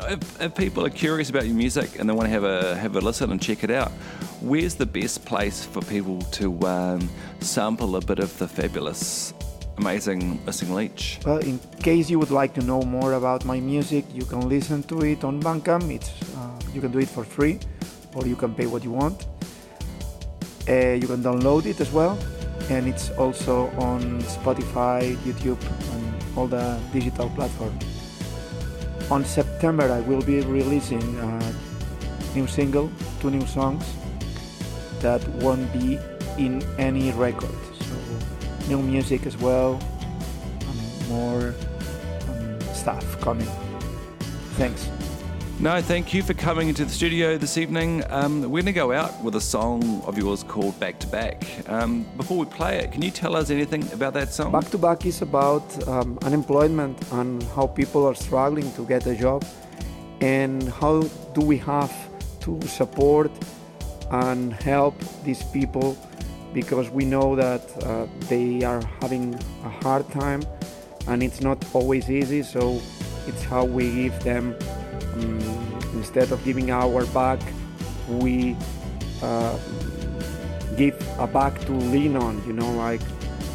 if, 0.08 0.40
if 0.40 0.54
people 0.54 0.84
are 0.84 0.90
curious 0.90 1.30
about 1.30 1.46
your 1.46 1.54
music 1.54 1.98
and 1.98 2.08
they 2.08 2.14
want 2.14 2.26
to 2.26 2.30
have 2.30 2.44
a 2.44 2.76
have 2.76 2.96
a 2.96 3.00
listen 3.00 3.30
and 3.30 3.40
check 3.40 3.64
it 3.64 3.70
out, 3.70 3.92
where's 4.40 4.74
the 4.74 4.86
best 4.86 5.24
place 5.24 5.64
for 5.64 5.82
people 5.82 6.22
to 6.32 6.58
um, 6.66 7.08
sample 7.40 7.96
a 7.96 8.00
bit 8.00 8.18
of 8.18 8.36
the 8.38 8.48
fabulous, 8.48 9.34
amazing 9.76 10.42
Missing 10.46 10.74
Leech? 10.74 11.20
Well, 11.26 11.38
in 11.38 11.58
case 11.82 12.08
you 12.08 12.18
would 12.18 12.30
like 12.30 12.54
to 12.54 12.62
know 12.62 12.82
more 12.82 13.12
about 13.14 13.44
my 13.44 13.60
music, 13.60 14.04
you 14.12 14.24
can 14.24 14.48
listen 14.48 14.82
to 14.84 15.04
it 15.04 15.24
on 15.24 15.42
Bandcamp. 15.42 15.90
It's 15.90 16.10
uh, 16.36 16.50
you 16.72 16.80
can 16.80 16.92
do 16.92 16.98
it 16.98 17.08
for 17.08 17.24
free, 17.24 17.60
or 18.14 18.26
you 18.26 18.36
can 18.36 18.54
pay 18.54 18.66
what 18.66 18.84
you 18.84 18.90
want. 18.90 19.26
Uh, 20.68 20.96
you 20.96 21.06
can 21.06 21.22
download 21.22 21.66
it 21.66 21.80
as 21.80 21.90
well, 21.92 22.18
and 22.70 22.88
it's 22.88 23.10
also 23.18 23.68
on 23.78 24.20
Spotify, 24.22 25.16
YouTube, 25.16 25.60
and 25.92 26.24
all 26.36 26.46
the 26.46 26.78
digital 26.92 27.28
platforms. 27.30 27.84
On 29.10 29.24
September, 29.24 29.92
I 29.92 30.00
will 30.00 30.22
be 30.22 30.40
releasing 30.40 31.02
a 31.18 31.54
new 32.34 32.46
single, 32.46 32.90
two 33.20 33.30
new 33.30 33.46
songs 33.46 33.84
that 35.00 35.26
won't 35.42 35.70
be 35.72 35.98
in 36.38 36.62
any 36.78 37.12
record. 37.12 37.54
So, 37.80 37.94
new 38.68 38.80
music 38.80 39.26
as 39.26 39.36
well, 39.36 39.78
and 40.60 41.08
more 41.08 41.54
um, 42.28 42.60
stuff 42.72 43.20
coming. 43.20 43.48
Thanks. 44.56 44.88
No, 45.60 45.80
thank 45.80 46.12
you 46.12 46.22
for 46.22 46.34
coming 46.34 46.68
into 46.68 46.84
the 46.84 46.90
studio 46.90 47.38
this 47.38 47.56
evening. 47.56 48.02
Um, 48.10 48.42
we're 48.42 48.62
going 48.62 48.66
to 48.66 48.72
go 48.72 48.92
out 48.92 49.22
with 49.22 49.36
a 49.36 49.40
song 49.40 50.02
of 50.04 50.18
yours 50.18 50.42
called 50.42 50.78
Back 50.80 50.98
to 50.98 51.06
Back. 51.06 51.44
Um, 51.68 52.06
before 52.16 52.38
we 52.38 52.44
play 52.44 52.78
it, 52.78 52.90
can 52.90 53.02
you 53.02 53.10
tell 53.12 53.36
us 53.36 53.50
anything 53.50 53.90
about 53.92 54.14
that 54.14 54.32
song? 54.32 54.50
Back 54.50 54.68
to 54.70 54.78
back 54.78 55.06
is 55.06 55.22
about 55.22 55.88
um, 55.88 56.18
unemployment 56.22 57.00
and 57.12 57.40
how 57.54 57.68
people 57.68 58.04
are 58.04 58.16
struggling 58.16 58.70
to 58.72 58.84
get 58.84 59.06
a 59.06 59.14
job, 59.14 59.44
and 60.20 60.68
how 60.70 61.02
do 61.34 61.40
we 61.40 61.56
have 61.58 61.92
to 62.40 62.60
support 62.62 63.30
and 64.10 64.52
help 64.52 64.98
these 65.22 65.44
people 65.44 65.96
because 66.52 66.90
we 66.90 67.04
know 67.04 67.36
that 67.36 67.62
uh, 67.84 68.06
they 68.28 68.64
are 68.64 68.82
having 69.00 69.34
a 69.64 69.68
hard 69.68 70.08
time 70.10 70.42
and 71.06 71.22
it's 71.22 71.40
not 71.40 71.64
always 71.74 72.10
easy. 72.10 72.42
So 72.42 72.80
it's 73.26 73.42
how 73.44 73.64
we 73.64 73.90
give 73.94 74.20
them 74.24 74.56
instead 75.94 76.32
of 76.32 76.42
giving 76.44 76.70
our 76.70 77.06
back, 77.06 77.40
we 78.08 78.56
uh, 79.22 79.58
give 80.76 80.96
a 81.18 81.26
back 81.26 81.58
to 81.66 81.72
lean 81.72 82.16
on. 82.16 82.44
You 82.46 82.52
know, 82.52 82.70
like 82.72 83.00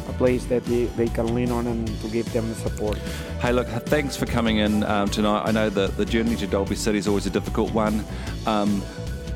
a 0.08 0.12
place 0.14 0.44
that 0.46 0.64
they, 0.64 0.84
they 0.96 1.08
can 1.08 1.34
lean 1.34 1.50
on 1.50 1.66
and 1.66 1.86
to 2.00 2.08
give 2.08 2.30
them 2.32 2.48
the 2.48 2.54
support. 2.54 2.98
Hey, 3.40 3.52
look, 3.52 3.68
thanks 3.86 4.16
for 4.16 4.26
coming 4.26 4.58
in 4.58 4.82
um, 4.84 5.08
tonight. 5.08 5.44
I 5.46 5.50
know 5.52 5.70
that 5.70 5.96
the 5.96 6.04
journey 6.04 6.36
to 6.36 6.46
Dolby 6.46 6.74
City 6.74 6.98
is 6.98 7.08
always 7.08 7.26
a 7.26 7.30
difficult 7.30 7.72
one. 7.72 8.04
Um, 8.46 8.82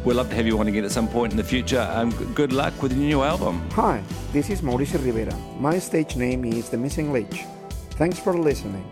we'd 0.04 0.14
love 0.14 0.28
to 0.28 0.34
have 0.34 0.46
you 0.46 0.58
on 0.58 0.68
again 0.68 0.84
at 0.84 0.90
some 0.90 1.08
point 1.08 1.32
in 1.32 1.36
the 1.36 1.44
future. 1.44 1.88
Um, 1.92 2.10
good 2.34 2.52
luck 2.52 2.82
with 2.82 2.92
your 2.92 3.00
new 3.00 3.22
album. 3.22 3.68
Hi, 3.70 4.02
this 4.32 4.50
is 4.50 4.60
Mauricio 4.60 5.02
Rivera. 5.02 5.34
My 5.58 5.78
stage 5.78 6.16
name 6.16 6.44
is 6.44 6.68
The 6.68 6.76
Missing 6.76 7.12
Leech. 7.12 7.44
Thanks 7.92 8.18
for 8.18 8.36
listening. 8.36 8.84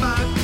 Back 0.00 0.39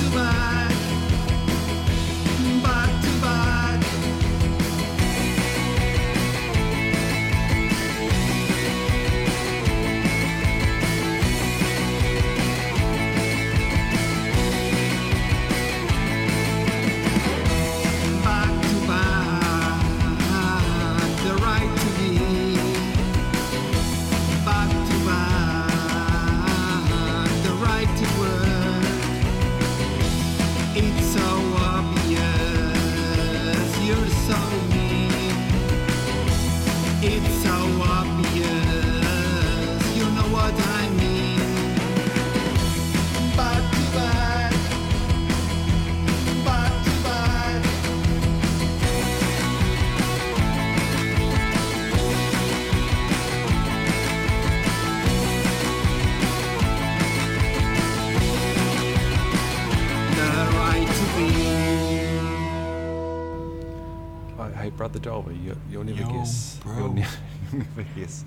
hey, 64.66 64.70
brother 64.76 64.98
Dolby, 64.98 65.36
you, 65.36 65.56
you'll 65.70 65.84
never 65.84 66.00
Yo, 66.02 66.08
guess. 66.10 66.58
bro. 66.62 66.76
You'll, 66.76 66.92
ne- 66.94 67.06
you'll 67.52 67.62
never 67.76 67.84
guess 67.96 68.24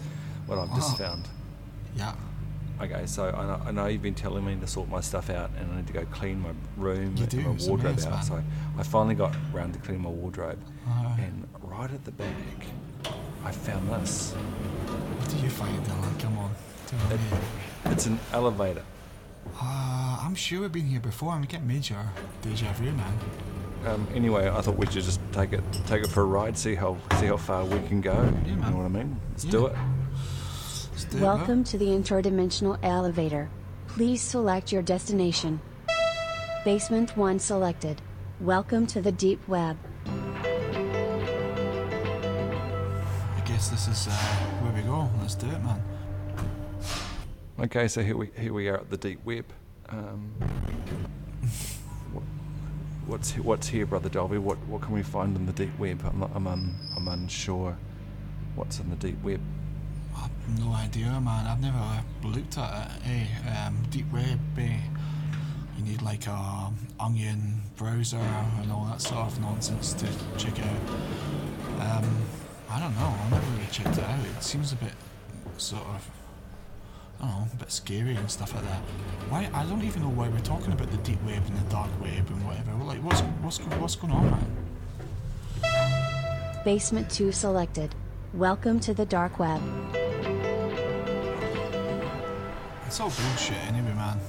what 0.47 0.57
I've 0.57 0.73
just 0.73 0.91
Wow. 0.99 1.07
found. 1.07 1.27
Yeah. 1.97 2.13
Okay, 2.81 3.05
so 3.07 3.25
I 3.25 3.45
know, 3.45 3.61
I 3.65 3.71
know 3.71 3.85
you've 3.87 4.01
been 4.01 4.15
telling 4.15 4.45
me 4.45 4.55
to 4.55 4.65
sort 4.65 4.87
my 4.87 5.01
stuff 5.01 5.29
out, 5.29 5.51
and 5.59 5.69
I 5.69 5.75
need 5.77 5.87
to 5.87 5.91
go 5.93 6.05
clean 6.05 6.39
my 6.41 6.51
room 6.77 7.13
You 7.17 7.23
and 7.23 7.29
do, 7.29 7.41
my 7.41 7.49
wardrobe 7.67 7.95
mess, 7.97 8.05
out. 8.05 8.11
man. 8.13 8.23
So 8.23 8.43
I 8.77 8.83
finally 8.83 9.15
got 9.15 9.35
round 9.51 9.73
to 9.73 9.79
cleaning 9.81 10.03
my 10.03 10.09
wardrobe, 10.09 10.59
Uh, 10.87 11.17
and 11.19 11.45
right 11.61 11.91
at 11.91 12.05
the 12.05 12.11
back, 12.11 12.37
I 13.43 13.51
found 13.51 13.89
this. 13.89 14.31
what 14.31 15.29
do 15.29 15.37
you 15.43 15.49
find, 15.49 15.77
Dylan? 15.85 16.19
Come 16.21 16.37
on. 16.37 16.51
It-. 17.11 17.91
It's 17.91 18.05
an 18.05 18.17
elevator. 18.31 18.83
Uh, 19.61 20.19
I'm 20.23 20.35
sure 20.35 20.61
we've 20.61 20.71
been 20.71 20.87
here 20.87 20.99
before 21.01 21.33
and 21.33 21.41
we 21.41 21.47
get 21.47 21.63
major 21.63 21.97
deja 22.41 22.71
vu, 22.73 22.91
man. 22.93 23.13
Um, 23.85 24.07
anyway, 24.13 24.49
I 24.49 24.61
thought 24.61 24.75
we 24.77 24.85
should 24.87 25.03
just 25.03 25.19
take 25.31 25.53
it 25.53 25.63
take 25.87 26.03
it 26.03 26.09
for 26.09 26.21
a 26.21 26.25
ride, 26.25 26.57
see 26.57 26.75
how 26.75 26.97
see 27.19 27.27
how 27.27 27.37
far 27.37 27.63
we 27.65 27.79
can 27.87 28.01
go. 28.01 28.13
Yeah, 28.13 28.45
You 28.49 28.55
know 28.57 28.71
what 28.77 28.85
I 28.85 28.89
mean? 28.89 29.19
Let's 29.31 29.43
do 29.45 29.61
Yeah. 29.61 29.67
it. 29.67 29.75
Let's 30.91 31.03
do 31.05 31.17
it, 31.17 31.21
Welcome 31.21 31.63
to 31.65 31.77
the 31.77 31.85
interdimensional 31.87 32.77
elevator. 32.83 33.49
Please 33.87 34.21
select 34.21 34.71
your 34.73 34.81
destination. 34.81 35.61
Basement 36.65 37.15
1 37.15 37.39
selected. 37.39 38.01
Welcome 38.41 38.85
to 38.87 39.01
the 39.01 39.11
deep 39.13 39.39
web. 39.47 39.77
I 40.05 40.09
guess 43.45 43.69
this 43.69 43.87
is 43.87 44.07
uh, 44.07 44.11
where 44.61 44.73
we 44.73 44.81
go. 44.81 45.09
Let's 45.21 45.35
do 45.35 45.47
it, 45.47 45.63
man. 45.63 45.81
Okay, 47.61 47.87
so 47.87 48.03
here 48.03 48.17
we 48.17 48.29
here 48.37 48.53
we 48.53 48.67
are 48.67 48.75
at 48.77 48.89
the 48.89 48.97
deep 48.97 49.23
web. 49.25 49.45
Um, 49.87 50.33
what, 50.39 50.49
what's 53.09 53.31
what's 53.37 53.67
here, 53.67 53.85
brother 53.85 54.07
Dolby? 54.07 54.37
What 54.37 54.57
what 54.67 54.81
can 54.81 54.93
we 54.93 55.01
find 55.01 55.35
in 55.35 55.45
the 55.45 55.51
deep 55.51 55.77
web? 55.79 56.01
I'm 56.05 56.19
not, 56.19 56.31
I'm 56.35 56.47
un, 56.47 56.75
I'm 56.95 57.07
unsure. 57.07 57.77
What's 58.55 58.79
in 58.79 58.89
the 58.89 58.95
deep 58.95 59.21
web? 59.23 59.41
I've 60.15 60.59
no 60.59 60.71
idea, 60.73 61.19
man. 61.19 61.47
I've 61.47 61.61
never 61.61 62.03
looked 62.23 62.57
at 62.57 62.91
it. 62.91 63.01
Hey, 63.03 63.27
um, 63.49 63.77
deep 63.89 64.11
web. 64.13 64.39
Eh, 64.57 64.77
you 65.77 65.83
need 65.83 66.01
like 66.01 66.27
a 66.27 66.71
onion 66.99 67.61
browser 67.77 68.17
and 68.17 68.71
all 68.71 68.85
that 68.85 69.01
sort 69.01 69.21
of 69.21 69.41
nonsense 69.41 69.93
to 69.93 70.05
check 70.37 70.59
out. 70.59 70.89
Um, 71.79 72.25
I 72.69 72.79
don't 72.79 72.95
know. 72.95 73.15
I've 73.23 73.31
never 73.31 73.51
really 73.51 73.67
checked 73.71 73.97
it 73.97 74.03
out. 74.03 74.19
It 74.37 74.43
seems 74.43 74.71
a 74.71 74.75
bit 74.75 74.93
sort 75.57 75.85
of. 75.85 76.09
I 77.21 77.25
don't 77.27 77.39
know, 77.39 77.47
a 77.51 77.55
bit 77.57 77.71
scary 77.71 78.15
and 78.15 78.31
stuff 78.31 78.53
like 78.55 78.63
that. 78.63 78.81
Why? 79.29 79.49
I 79.53 79.65
don't 79.65 79.83
even 79.83 80.03
know 80.03 80.09
why 80.09 80.29
we're 80.29 80.39
talking 80.39 80.71
about 80.71 80.89
the 80.89 80.97
deep 80.97 81.21
web 81.23 81.43
and 81.45 81.57
the 81.57 81.69
dark 81.69 81.89
web 82.01 82.29
and 82.29 82.45
whatever. 82.45 82.71
Like, 82.85 82.99
what's 83.03 83.19
what's 83.41 83.57
what's 83.59 83.95
going 83.95 84.13
on, 84.13 84.31
man? 84.31 84.55
Basement 86.63 87.09
2 87.09 87.31
selected. 87.31 87.93
Welcome 88.33 88.79
to 88.81 88.93
the 88.93 89.05
dark 89.05 89.37
web. 89.39 89.61
It's 92.85 92.99
all 92.99 93.09
bullshit 93.09 93.57
anyway, 93.67 93.93
man. 93.93 94.19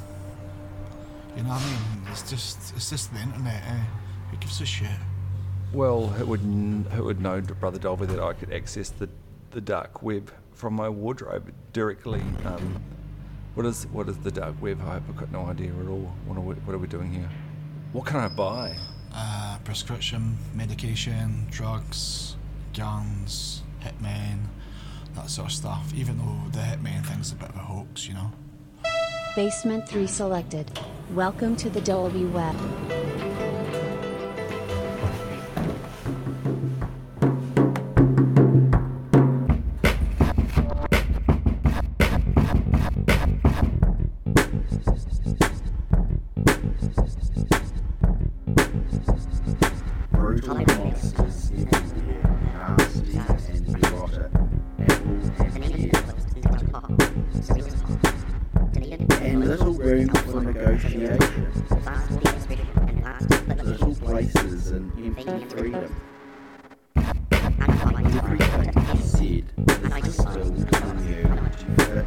You 1.36 1.44
know 1.44 1.50
what 1.50 1.62
I 1.62 1.66
mean? 1.66 2.08
It's 2.10 2.28
just 2.28 2.74
it's 2.74 2.90
just 2.90 3.12
the 3.14 3.20
internet, 3.20 3.62
eh? 3.68 3.84
Who 4.30 4.36
gives 4.38 4.60
a 4.60 4.66
shit? 4.66 4.88
Well, 5.72 6.08
who 6.08 6.26
would 6.26 6.40
kn- 6.40 6.86
who 6.90 7.04
would 7.04 7.20
know, 7.20 7.40
brother 7.40 7.78
Dolby, 7.78 8.06
that 8.06 8.18
I 8.18 8.32
could 8.32 8.52
access 8.52 8.90
the 8.90 9.08
the 9.52 9.60
dark 9.60 10.02
web 10.02 10.30
from 10.60 10.74
my 10.74 10.88
wardrobe 10.88 11.50
directly? 11.72 12.20
Um, 12.44 12.82
what 13.54 13.64
is 13.64 13.86
what 13.86 14.08
is 14.08 14.18
the 14.18 14.30
dark 14.30 14.54
web? 14.60 14.78
I 14.82 14.92
hope 14.94 15.02
I've 15.08 15.16
got 15.16 15.32
no 15.32 15.46
idea 15.46 15.72
at 15.72 15.88
all. 15.88 16.12
What 16.26 16.36
are 16.36 16.42
we, 16.42 16.54
what 16.54 16.74
are 16.74 16.78
we 16.78 16.86
doing 16.86 17.10
here? 17.10 17.28
What 17.92 18.04
can 18.06 18.20
I 18.20 18.28
buy? 18.28 18.76
Uh, 19.12 19.58
prescription, 19.64 20.36
medication, 20.54 21.46
drugs, 21.50 22.36
guns, 22.74 23.62
hitmen, 23.82 24.44
that 25.14 25.30
sort 25.30 25.48
of 25.48 25.52
stuff. 25.52 25.92
Even 25.96 26.18
though 26.18 26.50
the 26.52 26.58
hitman 26.58 27.04
thing's 27.06 27.32
a 27.32 27.36
bit 27.36 27.48
of 27.48 27.56
a 27.56 27.60
hoax, 27.60 28.06
you 28.06 28.14
know. 28.14 28.30
Basement 29.34 29.88
3 29.88 30.06
selected. 30.06 30.70
Welcome 31.14 31.56
to 31.56 31.70
the 31.70 31.80
Dolby 31.80 32.26
web. 32.26 32.56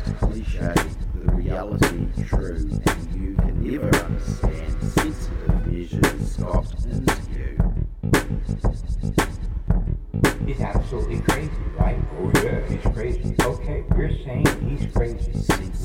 To 0.05 0.13
cliche, 0.13 0.73
the 1.15 1.31
reality 1.31 2.07
true, 2.27 2.55
and 2.87 3.15
you 3.15 3.35
can 3.35 3.63
never 3.71 3.95
understand 3.95 4.81
sensitive 4.81 5.67
measures 5.67 6.31
stopped 6.31 6.85
into 6.85 7.15
you. 7.31 7.57
He's 10.45 10.61
absolutely 10.61 11.19
crazy, 11.21 11.51
right? 11.79 11.99
Oh 12.19 12.31
yeah, 12.43 12.67
he's 12.67 12.93
crazy. 12.93 13.35
Okay, 13.41 13.83
we're 13.95 14.09
saying 14.09 14.45
he's 14.67 14.91
crazy. 14.93 15.31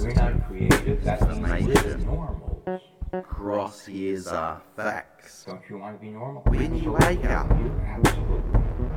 We're 0.03 0.13
not 0.15 0.47
creative. 0.49 1.05
that's 1.05 1.23
Information. 1.23 2.05
normal. 2.05 2.63
Crosshairs 3.13 4.31
are 4.33 4.61
facts. 4.77 5.45
Don't 5.47 5.63
you 5.71 5.79
want 5.79 5.97
to 5.99 6.01
be 6.05 6.11
normal? 6.11 6.43
When 6.43 6.75
you 6.77 6.93
wake 6.93 7.25
up, 7.25 7.49
You 7.51 7.73
absolutely. 7.87 8.53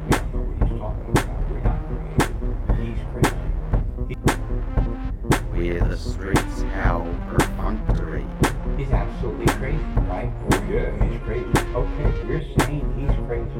Don't 0.10 0.34
know 0.34 0.42
what 0.42 0.70
he's 0.70 0.80
talking 0.80 1.10
about. 1.12 1.40
We're 1.50 1.62
not 1.62 1.80
creative. 1.88 2.96
He's 2.98 3.02
crazy. 3.14 4.81
Where 5.70 5.82
the 5.82 5.98
streets 5.98 6.64
howl 6.74 7.06
perfunctory. 7.30 8.26
He's 8.78 8.90
absolutely 8.92 9.46
crazy, 9.54 9.78
right? 10.08 10.32
Oh 10.52 10.64
yeah, 10.72 10.92
he's 11.08 11.22
crazy. 11.22 11.46
Okay, 11.76 12.12
we're 12.28 12.42
saying 12.60 12.86
he's 12.98 13.16
crazy. 13.28 13.52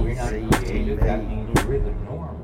We're 0.00 0.14
not 0.14 0.28
creative. 0.64 0.98
That 1.00 1.20
CCTV. 1.20 1.28
means 1.28 1.64
we're 1.66 1.78
the 1.78 1.92
normals. 2.04 2.42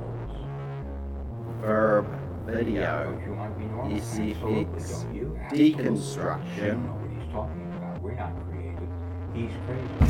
Verb, 1.61 2.07
Don't 2.47 2.57
video, 2.57 3.21
you 3.25 3.33
want 3.35 3.53
to 3.55 3.59
be 3.59 3.67
normal? 3.67 3.97
Absolutely, 3.97 4.35
SFX, 4.35 5.03
don't 5.03 5.15
you? 5.15 5.38
Absolutely. 5.43 5.59
We 5.59 5.73
deconstruction, 5.75 6.69
don't 6.69 6.87
know 6.87 6.93
what 6.93 7.11
he's 7.11 7.33
talking 7.33 7.67
about. 7.77 8.03
We're 8.03 8.15
not 8.15 8.33
creative. 8.47 8.91
He's 9.35 9.55
crazy. 9.67 10.03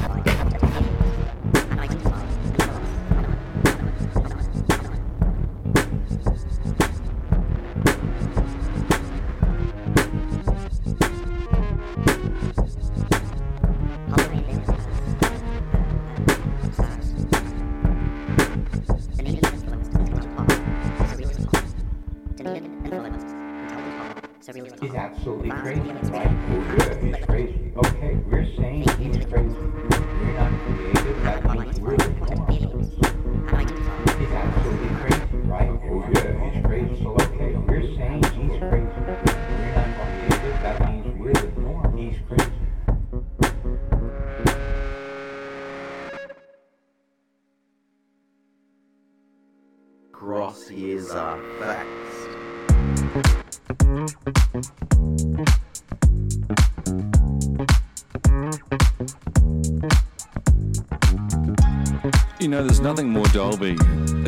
Nothing 62.93 63.09
more 63.09 63.25
Dolby 63.29 63.75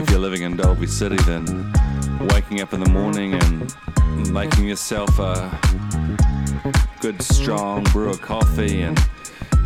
if 0.00 0.08
you're 0.08 0.18
living 0.18 0.40
in 0.40 0.56
Dolby 0.56 0.86
City 0.86 1.22
than 1.24 1.70
waking 2.28 2.62
up 2.62 2.72
in 2.72 2.80
the 2.80 2.88
morning 2.88 3.34
and 3.34 4.32
making 4.32 4.66
yourself 4.66 5.18
a 5.18 5.50
good, 7.02 7.20
strong 7.20 7.84
brew 7.92 8.08
of 8.08 8.22
coffee 8.22 8.80
and 8.80 8.98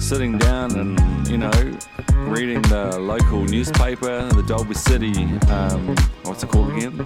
sitting 0.01 0.37
down 0.37 0.77
and, 0.77 1.29
you 1.29 1.39
know, 1.39 1.79
reading 2.27 2.61
the 2.63 2.99
local 2.99 3.45
newspaper, 3.45 4.29
the 4.31 4.43
Dolby 4.43 4.75
City, 4.75 5.13
um, 5.47 5.95
what's 6.25 6.43
it 6.43 6.49
called 6.49 6.73
again? 6.73 7.05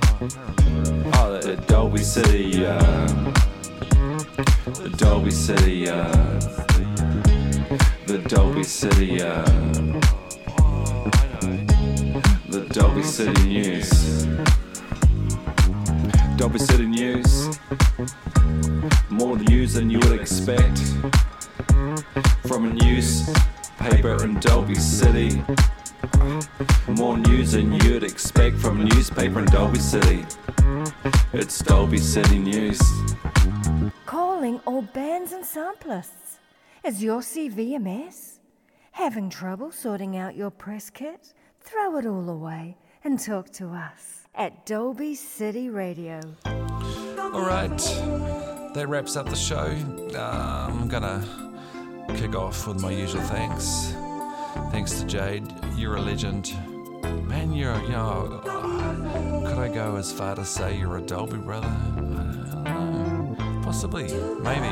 Oh, 1.12 1.38
the 1.42 1.62
Dolby 1.66 1.98
City, 1.98 2.64
uh, 2.64 3.06
the 4.80 4.94
Dolby 4.96 5.30
City, 5.30 5.90
uh, 5.90 6.10
the 8.06 8.24
Dolby 8.28 8.64
City, 8.64 9.20
uh, 9.20 10.01
the 12.52 12.68
Dolby 12.74 13.02
City 13.02 13.44
News. 13.44 14.26
Dolby 16.36 16.58
City 16.58 16.84
News. 16.84 17.58
More 19.08 19.38
news 19.38 19.72
than 19.72 19.88
you 19.88 19.98
would 20.00 20.20
expect 20.20 20.78
from 22.46 22.66
a 22.66 22.74
newspaper 22.74 24.22
in 24.22 24.38
Dolby 24.40 24.74
City. 24.74 25.42
More 26.88 27.16
news 27.16 27.52
than 27.52 27.72
you'd 27.72 28.04
expect 28.04 28.58
from 28.58 28.82
a 28.82 28.84
newspaper 28.84 29.38
in 29.38 29.46
Dolby 29.46 29.78
City. 29.78 30.26
It's 31.32 31.58
Dolby 31.60 31.96
City 31.96 32.38
News. 32.38 32.82
Calling 34.04 34.60
all 34.66 34.82
bands 34.82 35.32
and 35.32 35.42
samplists. 35.42 36.36
Is 36.84 37.02
your 37.02 37.22
CV 37.22 37.76
a 37.76 37.78
mess? 37.78 38.40
Having 38.90 39.30
trouble 39.30 39.72
sorting 39.72 40.18
out 40.18 40.36
your 40.36 40.50
press 40.50 40.90
kit? 40.90 41.32
Throw 41.64 41.96
it 41.96 42.06
all 42.06 42.28
away 42.28 42.76
and 43.04 43.18
talk 43.18 43.50
to 43.52 43.68
us 43.68 44.26
at 44.34 44.66
Dolby 44.66 45.14
City 45.14 45.70
Radio. 45.70 46.20
All 46.44 47.46
right, 47.46 47.78
that 48.74 48.86
wraps 48.88 49.16
up 49.16 49.28
the 49.28 49.36
show. 49.36 49.74
Uh, 50.14 50.68
I'm 50.68 50.88
gonna 50.88 51.24
kick 52.16 52.34
off 52.34 52.66
with 52.66 52.80
my 52.80 52.90
usual 52.90 53.22
thanks. 53.22 53.94
Thanks 54.70 55.00
to 55.00 55.06
Jade, 55.06 55.44
you're 55.76 55.96
a 55.96 56.00
legend. 56.00 56.52
Man, 57.26 57.52
you're, 57.52 57.80
you 57.82 57.90
know, 57.90 58.42
uh, 58.44 59.48
could 59.48 59.58
I 59.58 59.68
go 59.72 59.96
as 59.96 60.12
far 60.12 60.34
to 60.34 60.44
say 60.44 60.76
you're 60.78 60.98
a 60.98 61.00
Dolby 61.02 61.38
brother? 61.38 61.68
Know. 61.96 63.36
Possibly, 63.62 64.12
maybe. 64.42 64.68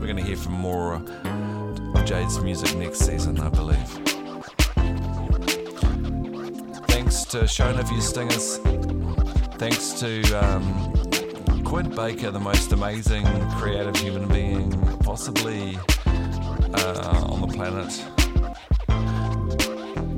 We're 0.00 0.06
gonna 0.06 0.22
hear 0.22 0.36
from 0.36 0.52
more 0.52 0.94
of 0.94 2.04
Jade's 2.04 2.38
music 2.40 2.76
next 2.76 3.00
season, 3.00 3.40
I 3.40 3.48
believe. 3.48 4.03
Thanks 7.14 7.30
to 7.30 7.62
Shona 7.62 7.88
your 7.92 8.00
stingers. 8.00 8.58
Thanks 9.56 9.92
to 10.00 10.20
um, 10.32 11.62
Quint 11.62 11.94
Baker, 11.94 12.32
the 12.32 12.40
most 12.40 12.72
amazing 12.72 13.24
creative 13.52 13.94
human 13.94 14.26
being 14.26 14.72
possibly 14.98 15.78
uh, 16.06 17.26
on 17.28 17.40
the 17.40 17.46
planet. 17.46 18.04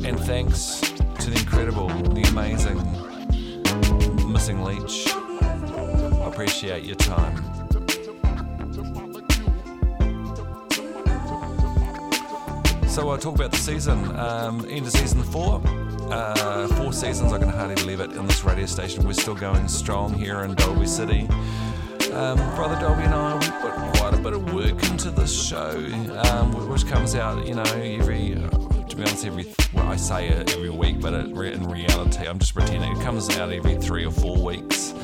And 0.07 0.19
thanks 0.21 0.81
to 1.21 1.29
the 1.29 1.39
incredible, 1.39 1.89
the 1.89 2.23
amazing 2.31 2.79
Missing 4.33 4.65
Leech. 4.65 5.07
I 5.07 6.29
appreciate 6.29 6.85
your 6.85 6.97
time. 6.97 7.37
So 12.89 13.11
I'll 13.11 13.19
talk 13.19 13.35
about 13.35 13.51
the 13.51 13.59
season. 13.59 14.17
Um, 14.17 14.65
end 14.71 14.87
of 14.87 14.93
season 14.93 15.23
four. 15.25 15.61
Uh, 16.11 16.69
four 16.77 16.93
seasons, 16.93 17.33
I 17.33 17.39
can 17.39 17.49
hardly 17.49 17.75
believe 17.75 18.01
it, 18.01 18.13
in 18.13 18.27
this 18.27 18.45
radio 18.45 18.67
station. 18.67 19.05
We're 19.05 19.13
still 19.13 19.35
going 19.35 19.67
strong 19.67 20.15
here 20.15 20.45
in 20.45 20.55
Dolby 20.55 20.87
City. 20.87 21.29
Um, 22.13 22.37
Brother 22.55 22.79
Dolby 22.81 23.03
and 23.03 23.13
I, 23.13 23.35
we 23.35 23.47
put 23.61 23.73
quite 23.99 24.15
a 24.15 24.19
bit 24.19 24.33
of 24.33 24.55
work 24.55 24.83
into 24.91 25.11
this 25.11 25.49
show, 25.49 25.71
um, 26.31 26.69
which 26.69 26.87
comes 26.87 27.17
out, 27.17 27.45
you 27.47 27.55
know, 27.55 27.63
every, 27.63 28.35
to 28.89 28.97
be 28.97 29.03
honest, 29.03 29.27
every, 29.27 29.53
well, 29.75 29.89
I 29.89 29.97
say 29.97 30.29
it 30.29 30.55
every 30.55 30.71
week, 30.71 31.01
but 31.01 31.13
it, 31.13 31.27
in 31.27 31.69
reality, 31.69 32.27
I'm 32.27 32.39
just 32.39 32.55
pretending 32.55 32.97
it 32.97 33.03
comes 33.03 33.29
out 33.37 33.51
every 33.51 33.75
three 33.77 34.07
or 34.07 34.13
four 34.13 34.37
weeks. 34.37 34.95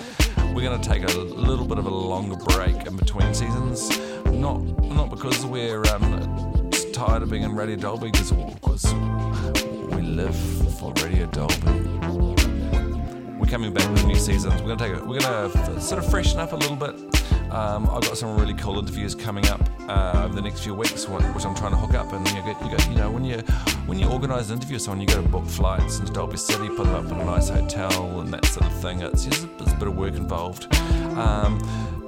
We're 0.55 0.62
going 0.62 0.81
to 0.81 0.88
take 0.88 1.03
a 1.03 1.19
little 1.19 1.67
bit 1.67 1.79
of 1.79 1.87
a 1.87 1.91
longer 1.91 2.37
break 2.37 2.87
in 2.87 2.97
between 2.97 3.35
seasons, 3.35 3.99
not 4.27 4.59
not 4.83 5.11
because 5.11 5.45
we're 5.47 5.83
um, 5.87 6.41
tired 7.07 7.23
of 7.25 7.31
being 7.31 7.43
in 7.43 7.53
Radio 7.57 7.75
Dolby, 7.75 8.12
because 8.12 8.31
we 8.93 10.03
live 10.03 10.37
for 10.79 10.93
Radio 11.03 11.27
Dolby. 11.27 11.73
We're 13.41 13.51
coming 13.51 13.75
back 13.75 13.91
with 13.91 14.07
new 14.07 14.15
seasons. 14.15 14.62
We're 14.62 14.69
gonna 14.69 14.77
take 14.77 15.03
a, 15.03 15.05
we're 15.05 15.19
gonna 15.19 15.81
sort 15.81 15.99
of 16.05 16.09
freshen 16.09 16.38
up 16.38 16.53
a 16.53 16.57
little 16.57 16.77
bit. 16.77 16.95
Um, 17.51 17.91
I've 17.91 18.03
got 18.03 18.17
some 18.17 18.38
really 18.38 18.55
cool 18.55 18.79
interviews 18.79 19.17
coming 19.17 19.45
up 19.49 19.69
uh, 19.88 20.23
over 20.25 20.35
the 20.37 20.43
next 20.43 20.61
few 20.61 20.75
weeks, 20.75 21.09
which 21.09 21.45
I'm 21.45 21.57
trying 21.57 21.73
to 21.73 21.77
hook 21.77 21.95
up. 21.95 22.12
And 22.12 22.25
you 22.29 22.35
get, 22.43 22.62
you 22.62 22.71
get, 22.71 22.88
you 22.88 22.97
know, 22.97 23.11
when 23.11 23.25
you 23.25 23.38
when 23.87 23.99
you 23.99 24.09
organise 24.09 24.51
an 24.51 24.59
interview 24.59 24.77
with 24.77 24.83
someone, 24.83 25.01
you 25.01 25.09
got 25.09 25.23
to 25.23 25.29
book 25.29 25.47
flights 25.47 25.99
into 25.99 26.12
Dolby 26.12 26.37
City, 26.37 26.69
put 26.69 26.85
them 26.85 26.95
up 26.95 27.11
in 27.11 27.19
a 27.19 27.25
nice 27.25 27.49
hotel, 27.49 28.21
and 28.21 28.33
that 28.33 28.45
sort 28.47 28.67
of 28.67 28.81
thing. 28.81 29.01
It's 29.01 29.25
just 29.25 29.49
it's 29.59 29.73
a 29.73 29.77
bit 29.77 29.88
of 29.88 29.97
work 29.97 30.15
involved. 30.15 30.73
Um, 31.17 31.59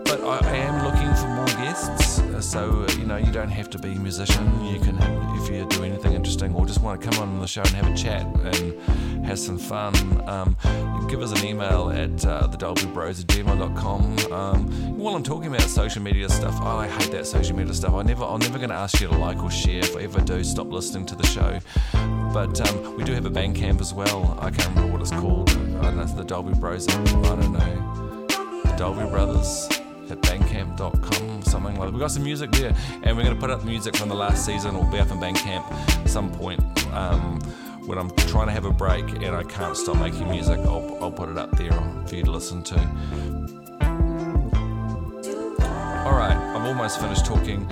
but 0.05 0.21
I, 0.23 0.39
I 0.39 0.57
am 0.57 0.85
looking 0.85 1.15
for 1.15 1.29
more 1.29 1.47
guests, 1.47 2.21
uh, 2.21 2.41
so 2.41 2.87
you 2.99 3.07
know 3.07 3.17
you 3.17 3.33
don't 3.33 3.51
have 3.51 3.71
to 3.71 3.79
be 3.79 3.93
a 3.93 3.99
musician. 3.99 4.65
You 4.65 4.79
can, 4.81 4.97
if 5.41 5.51
you 5.51 5.67
do 5.67 5.85
anything 5.85 6.13
interesting 6.13 6.55
or 6.55 6.67
just 6.67 6.81
want 6.81 7.01
to 7.01 7.09
come 7.09 7.21
on 7.21 7.41
the 7.41 7.47
show 7.47 7.63
and 7.63 7.71
have 7.71 7.93
a 7.93 7.97
chat 7.97 8.25
and 8.25 9.25
have 9.25 9.39
some 9.39 9.59
fun, 9.59 9.95
um, 10.29 10.57
give 11.09 11.23
us 11.23 11.33
an 11.33 11.47
email 11.47 11.91
at 11.91 12.25
uh. 12.25 12.49
Um, 14.31 14.99
while 14.99 15.15
I'm 15.15 15.23
talking 15.23 15.49
about 15.49 15.63
social 15.63 16.03
media 16.03 16.29
stuff, 16.29 16.59
oh, 16.61 16.77
I 16.79 16.89
hate 16.89 17.11
that 17.13 17.27
social 17.27 17.57
media 17.57 17.75
stuff. 17.75 17.95
I 17.95 18.03
never, 18.03 18.25
I'm 18.25 18.41
never 18.41 18.59
going 18.59 18.71
to 18.71 18.77
ask 18.77 19.01
you 19.01 19.09
to 19.09 19.17
like 19.17 19.43
or 19.43 19.51
share. 19.51 19.81
If 19.81 19.97
I 19.97 20.03
ever 20.03 20.21
do, 20.21 20.43
stop 20.45 20.71
listening 20.71 21.07
to 21.07 21.15
the 21.15 21.27
show. 21.27 21.59
But 22.33 22.61
um, 22.69 22.97
we 22.97 23.05
do 23.05 23.13
have 23.13 23.27
a 23.27 23.31
Bandcamp 23.31 23.81
as 23.81 23.93
well. 23.95 24.37
I 24.41 24.51
can't 24.51 24.69
remember 24.71 24.93
what 24.93 25.01
it's 25.01 25.11
called. 25.11 25.51
I 25.51 25.55
don't 25.91 25.97
know, 25.97 26.05
the 26.05 26.25
Dolby 26.25 26.55
Bros. 26.55 26.89
I 26.89 26.95
don't 27.05 27.53
know. 27.53 28.27
The 28.65 28.75
Dolby 28.77 29.09
Brothers 29.11 29.69
bandcamp.com 30.55 31.41
or 31.41 31.43
something 31.43 31.75
like 31.75 31.81
that. 31.81 31.93
We've 31.93 32.01
got 32.01 32.11
some 32.11 32.25
music 32.25 32.51
there, 32.53 32.75
and 33.03 33.17
we're 33.17 33.25
going 33.25 33.35
to 33.35 33.41
put 33.41 33.51
up 33.51 33.61
the 33.61 33.67
music 33.67 33.97
from 33.97 34.09
the 34.09 34.15
last 34.15 34.45
season. 34.45 34.77
It'll 34.77 34.91
be 34.91 34.99
up 34.99 35.11
in 35.11 35.19
Bandcamp 35.19 35.71
at 35.71 36.11
some 36.11 36.31
point. 36.31 36.61
Um, 36.93 37.41
when 37.87 37.99
I'm 37.99 38.11
trying 38.17 38.47
to 38.47 38.53
have 38.53 38.65
a 38.65 38.73
break 38.73 39.05
and 39.23 39.37
I 39.37 39.43
can't 39.43 39.77
stop 39.77 39.99
making 39.99 40.29
music, 40.31 40.59
I'll, 40.61 40.99
I'll 41.03 41.13
put 41.13 41.29
it 41.29 41.37
up 41.37 41.51
there 41.53 41.73
for 42.07 42.15
you 42.15 42.23
to 42.23 42.31
listen 42.31 42.63
to. 42.65 42.79
All 46.07 46.17
right, 46.17 46.37
I've 46.37 46.65
almost 46.65 47.01
finished 47.01 47.27
talking. 47.27 47.67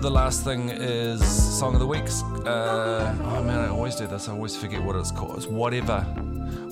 The 0.00 0.10
last 0.10 0.44
thing 0.44 0.68
is 0.68 1.24
song 1.26 1.74
of 1.74 1.80
the 1.80 1.86
week. 1.86 2.04
Uh, 2.46 3.12
oh 3.24 3.42
man, 3.42 3.58
I 3.58 3.68
always 3.68 3.96
do 3.96 4.06
this. 4.06 4.28
I 4.28 4.32
always 4.32 4.56
forget 4.56 4.80
what 4.80 4.94
it's 4.94 5.10
called. 5.10 5.36
It's 5.36 5.46
whatever, 5.46 6.02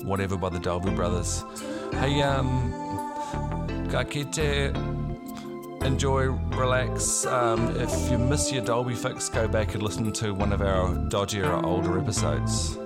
whatever 0.03 0.37
by 0.37 0.47
the 0.47 0.59
Dolby 0.59 0.91
Brothers. 0.91 1.43
Hey, 1.91 2.21
um, 2.21 2.71
ka 3.91 4.05
enjoy, 5.81 6.25
relax. 6.25 7.25
Um, 7.25 7.75
if 7.77 8.11
you 8.11 8.17
miss 8.17 8.51
your 8.51 8.63
Dolby 8.63 8.95
fix, 8.95 9.29
go 9.29 9.47
back 9.47 9.73
and 9.73 9.83
listen 9.83 10.11
to 10.13 10.33
one 10.33 10.53
of 10.53 10.61
our 10.61 10.89
dodgier, 10.89 11.63
older 11.63 11.99
episodes. 11.99 12.77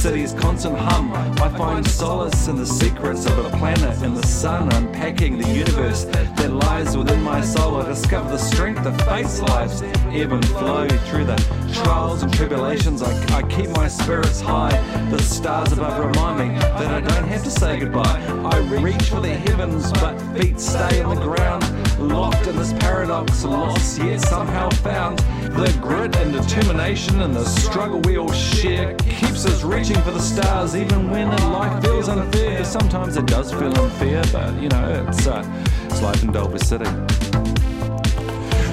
City's 0.00 0.32
constant 0.32 0.74
hum. 0.78 1.12
I 1.42 1.50
find 1.58 1.86
solace 1.86 2.48
in 2.48 2.56
the 2.56 2.64
secrets 2.64 3.26
of 3.26 3.36
a 3.44 3.50
planet 3.58 4.02
in 4.02 4.14
the 4.14 4.26
sun, 4.26 4.72
unpacking 4.72 5.36
the 5.36 5.46
universe 5.50 6.04
that 6.04 6.50
lies 6.50 6.96
within 6.96 7.22
my 7.22 7.42
soul. 7.42 7.76
I 7.76 7.86
discover 7.86 8.30
the 8.30 8.38
strength 8.38 8.86
of 8.86 8.98
face 9.02 9.42
life's 9.42 9.82
ebb 9.82 10.32
and 10.32 10.48
flow 10.48 10.88
through 10.88 11.26
the 11.26 11.36
trials 11.84 12.22
and 12.22 12.32
tribulations. 12.32 13.02
I, 13.02 13.12
I 13.36 13.42
keep 13.42 13.68
my 13.76 13.88
spirits 13.88 14.40
high. 14.40 14.72
The 15.10 15.22
stars 15.22 15.72
above 15.72 15.98
remind 16.02 16.48
me 16.48 16.58
that 16.58 16.86
I 16.86 17.00
don't 17.00 17.28
have 17.28 17.44
to 17.44 17.50
say 17.50 17.78
goodbye. 17.78 18.22
I 18.50 18.58
reach 18.80 19.10
for 19.10 19.20
the 19.20 19.34
heavens, 19.34 19.92
but 19.92 20.18
feet 20.34 20.58
stay 20.58 21.02
on 21.02 21.16
the 21.16 21.26
ground. 21.26 21.62
Locked 22.00 22.46
in 22.46 22.56
this 22.56 22.72
paradox, 22.72 23.44
lost 23.44 23.98
yet 23.98 24.20
somehow 24.22 24.70
found. 24.70 25.18
The 25.18 25.76
grit 25.82 26.16
and 26.16 26.32
determination 26.32 27.20
and 27.20 27.34
the 27.34 27.44
struggle 27.44 28.00
we 28.00 28.16
all 28.16 28.32
share 28.32 28.94
keeps 28.96 29.44
us 29.44 29.62
reaching 29.62 30.00
for 30.00 30.10
the 30.10 30.20
stars, 30.20 30.74
even 30.74 31.10
when 31.10 31.28
life 31.52 31.82
feels 31.82 32.08
unfair. 32.08 32.64
sometimes 32.64 33.16
it 33.18 33.26
does 33.26 33.52
feel 33.52 33.78
unfair, 33.78 34.24
but 34.32 34.54
you 34.62 34.70
know 34.70 35.06
it's 35.08 35.26
uh, 35.26 35.44
it's 35.84 36.00
life 36.00 36.22
in 36.22 36.32
Dolby 36.32 36.58
City. 36.58 36.90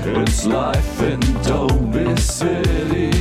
It's 0.06 0.46
life 0.46 1.02
in 1.02 1.20
Dolby 1.44 2.16
City. 2.16 3.12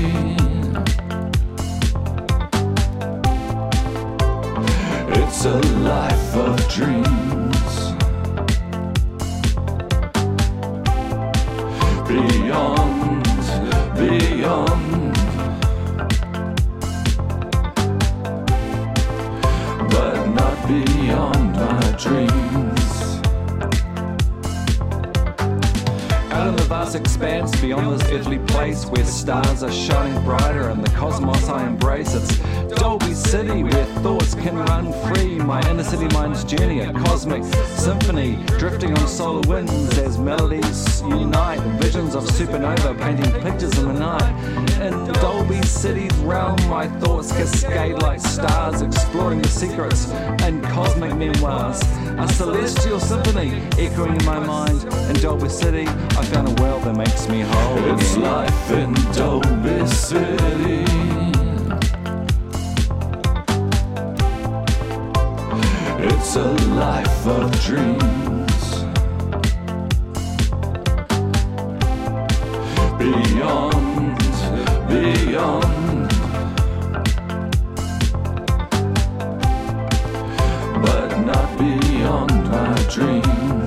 It's 5.19 5.45
a 5.45 5.59
life 5.83 6.37
of 6.37 6.69
dreams. 6.69 7.46
Beyond, 12.17 13.25
beyond. 13.95 15.13
But 19.91 20.27
not 20.31 20.67
beyond 20.67 21.53
my 21.53 21.95
dreams. 21.99 23.21
Out 26.33 26.47
in 26.49 26.57
the 26.57 26.65
vast 26.67 26.97
expanse 26.97 27.61
beyond 27.61 28.01
this 28.01 28.11
earthly 28.11 28.39
place 28.39 28.87
where 28.87 29.05
stars 29.05 29.63
are 29.63 29.71
shining 29.71 30.25
brighter 30.25 30.71
and 30.71 30.83
the 30.83 30.91
cosmos 30.97 31.51
I 31.51 31.67
embrace. 31.67 32.15
It's 32.15 32.41
Dolby 32.77 33.15
City 33.15 33.63
where 33.63 33.87
thoughts 34.03 34.35
can 34.35 34.57
run 34.57 34.93
free. 35.05 35.37
My 35.37 35.61
inner 35.71 35.83
city 35.83 36.09
mind's 36.15 36.45
journey, 36.45 36.81
a 36.81 36.93
cosmic 36.93 37.43
symphony 37.45 38.37
drifting 38.59 38.97
on 38.97 39.09
solar 39.09 39.47
winds 39.49 39.99
as 39.99 40.19
melodies 40.19 41.01
unite. 41.03 41.61
Visions 41.81 42.15
of 42.15 42.25
supernova 42.25 42.99
painting 43.01 43.33
pictures 43.43 43.77
in 43.79 43.87
the 43.89 43.93
night. 43.95 44.33
In 44.81 45.13
Dolby 45.15 45.63
City's 45.63 46.15
realm, 46.19 46.57
my 46.69 46.89
thoughts 47.01 47.33
cascade 47.33 48.01
like 48.03 48.21
stars 48.21 48.83
exploring 48.83 49.43
the 49.43 49.49
secrets 49.49 50.11
and 50.43 50.63
cosmic 50.65 51.15
memoirs. 51.17 51.83
A 52.19 52.29
celestial 52.29 53.01
symphony 53.01 53.63
echoing 53.79 54.17
in 54.17 54.25
my 54.25 54.39
mind. 54.39 54.85
In 55.11 55.15
Dolby 55.21 55.49
City, 55.49 55.87
I 55.87 56.25
found 56.27 56.49
a 56.49 56.63
world 56.63 56.83
that 56.85 56.97
makes 56.97 57.29
me 57.29 57.41
whole. 57.41 57.99
It's 57.99 58.17
life 58.17 58.71
in 58.71 58.95
Dolby 59.13 59.87
City. 59.87 61.26
It's 66.09 66.37
a 66.37 66.53
life 66.77 67.27
of 67.27 67.51
dreams. 67.63 68.65
Beyond, 72.97 74.19
beyond. 74.89 76.11
But 80.85 81.11
not 81.27 81.59
beyond 81.59 82.51
my 82.53 82.75
dreams. 82.89 83.66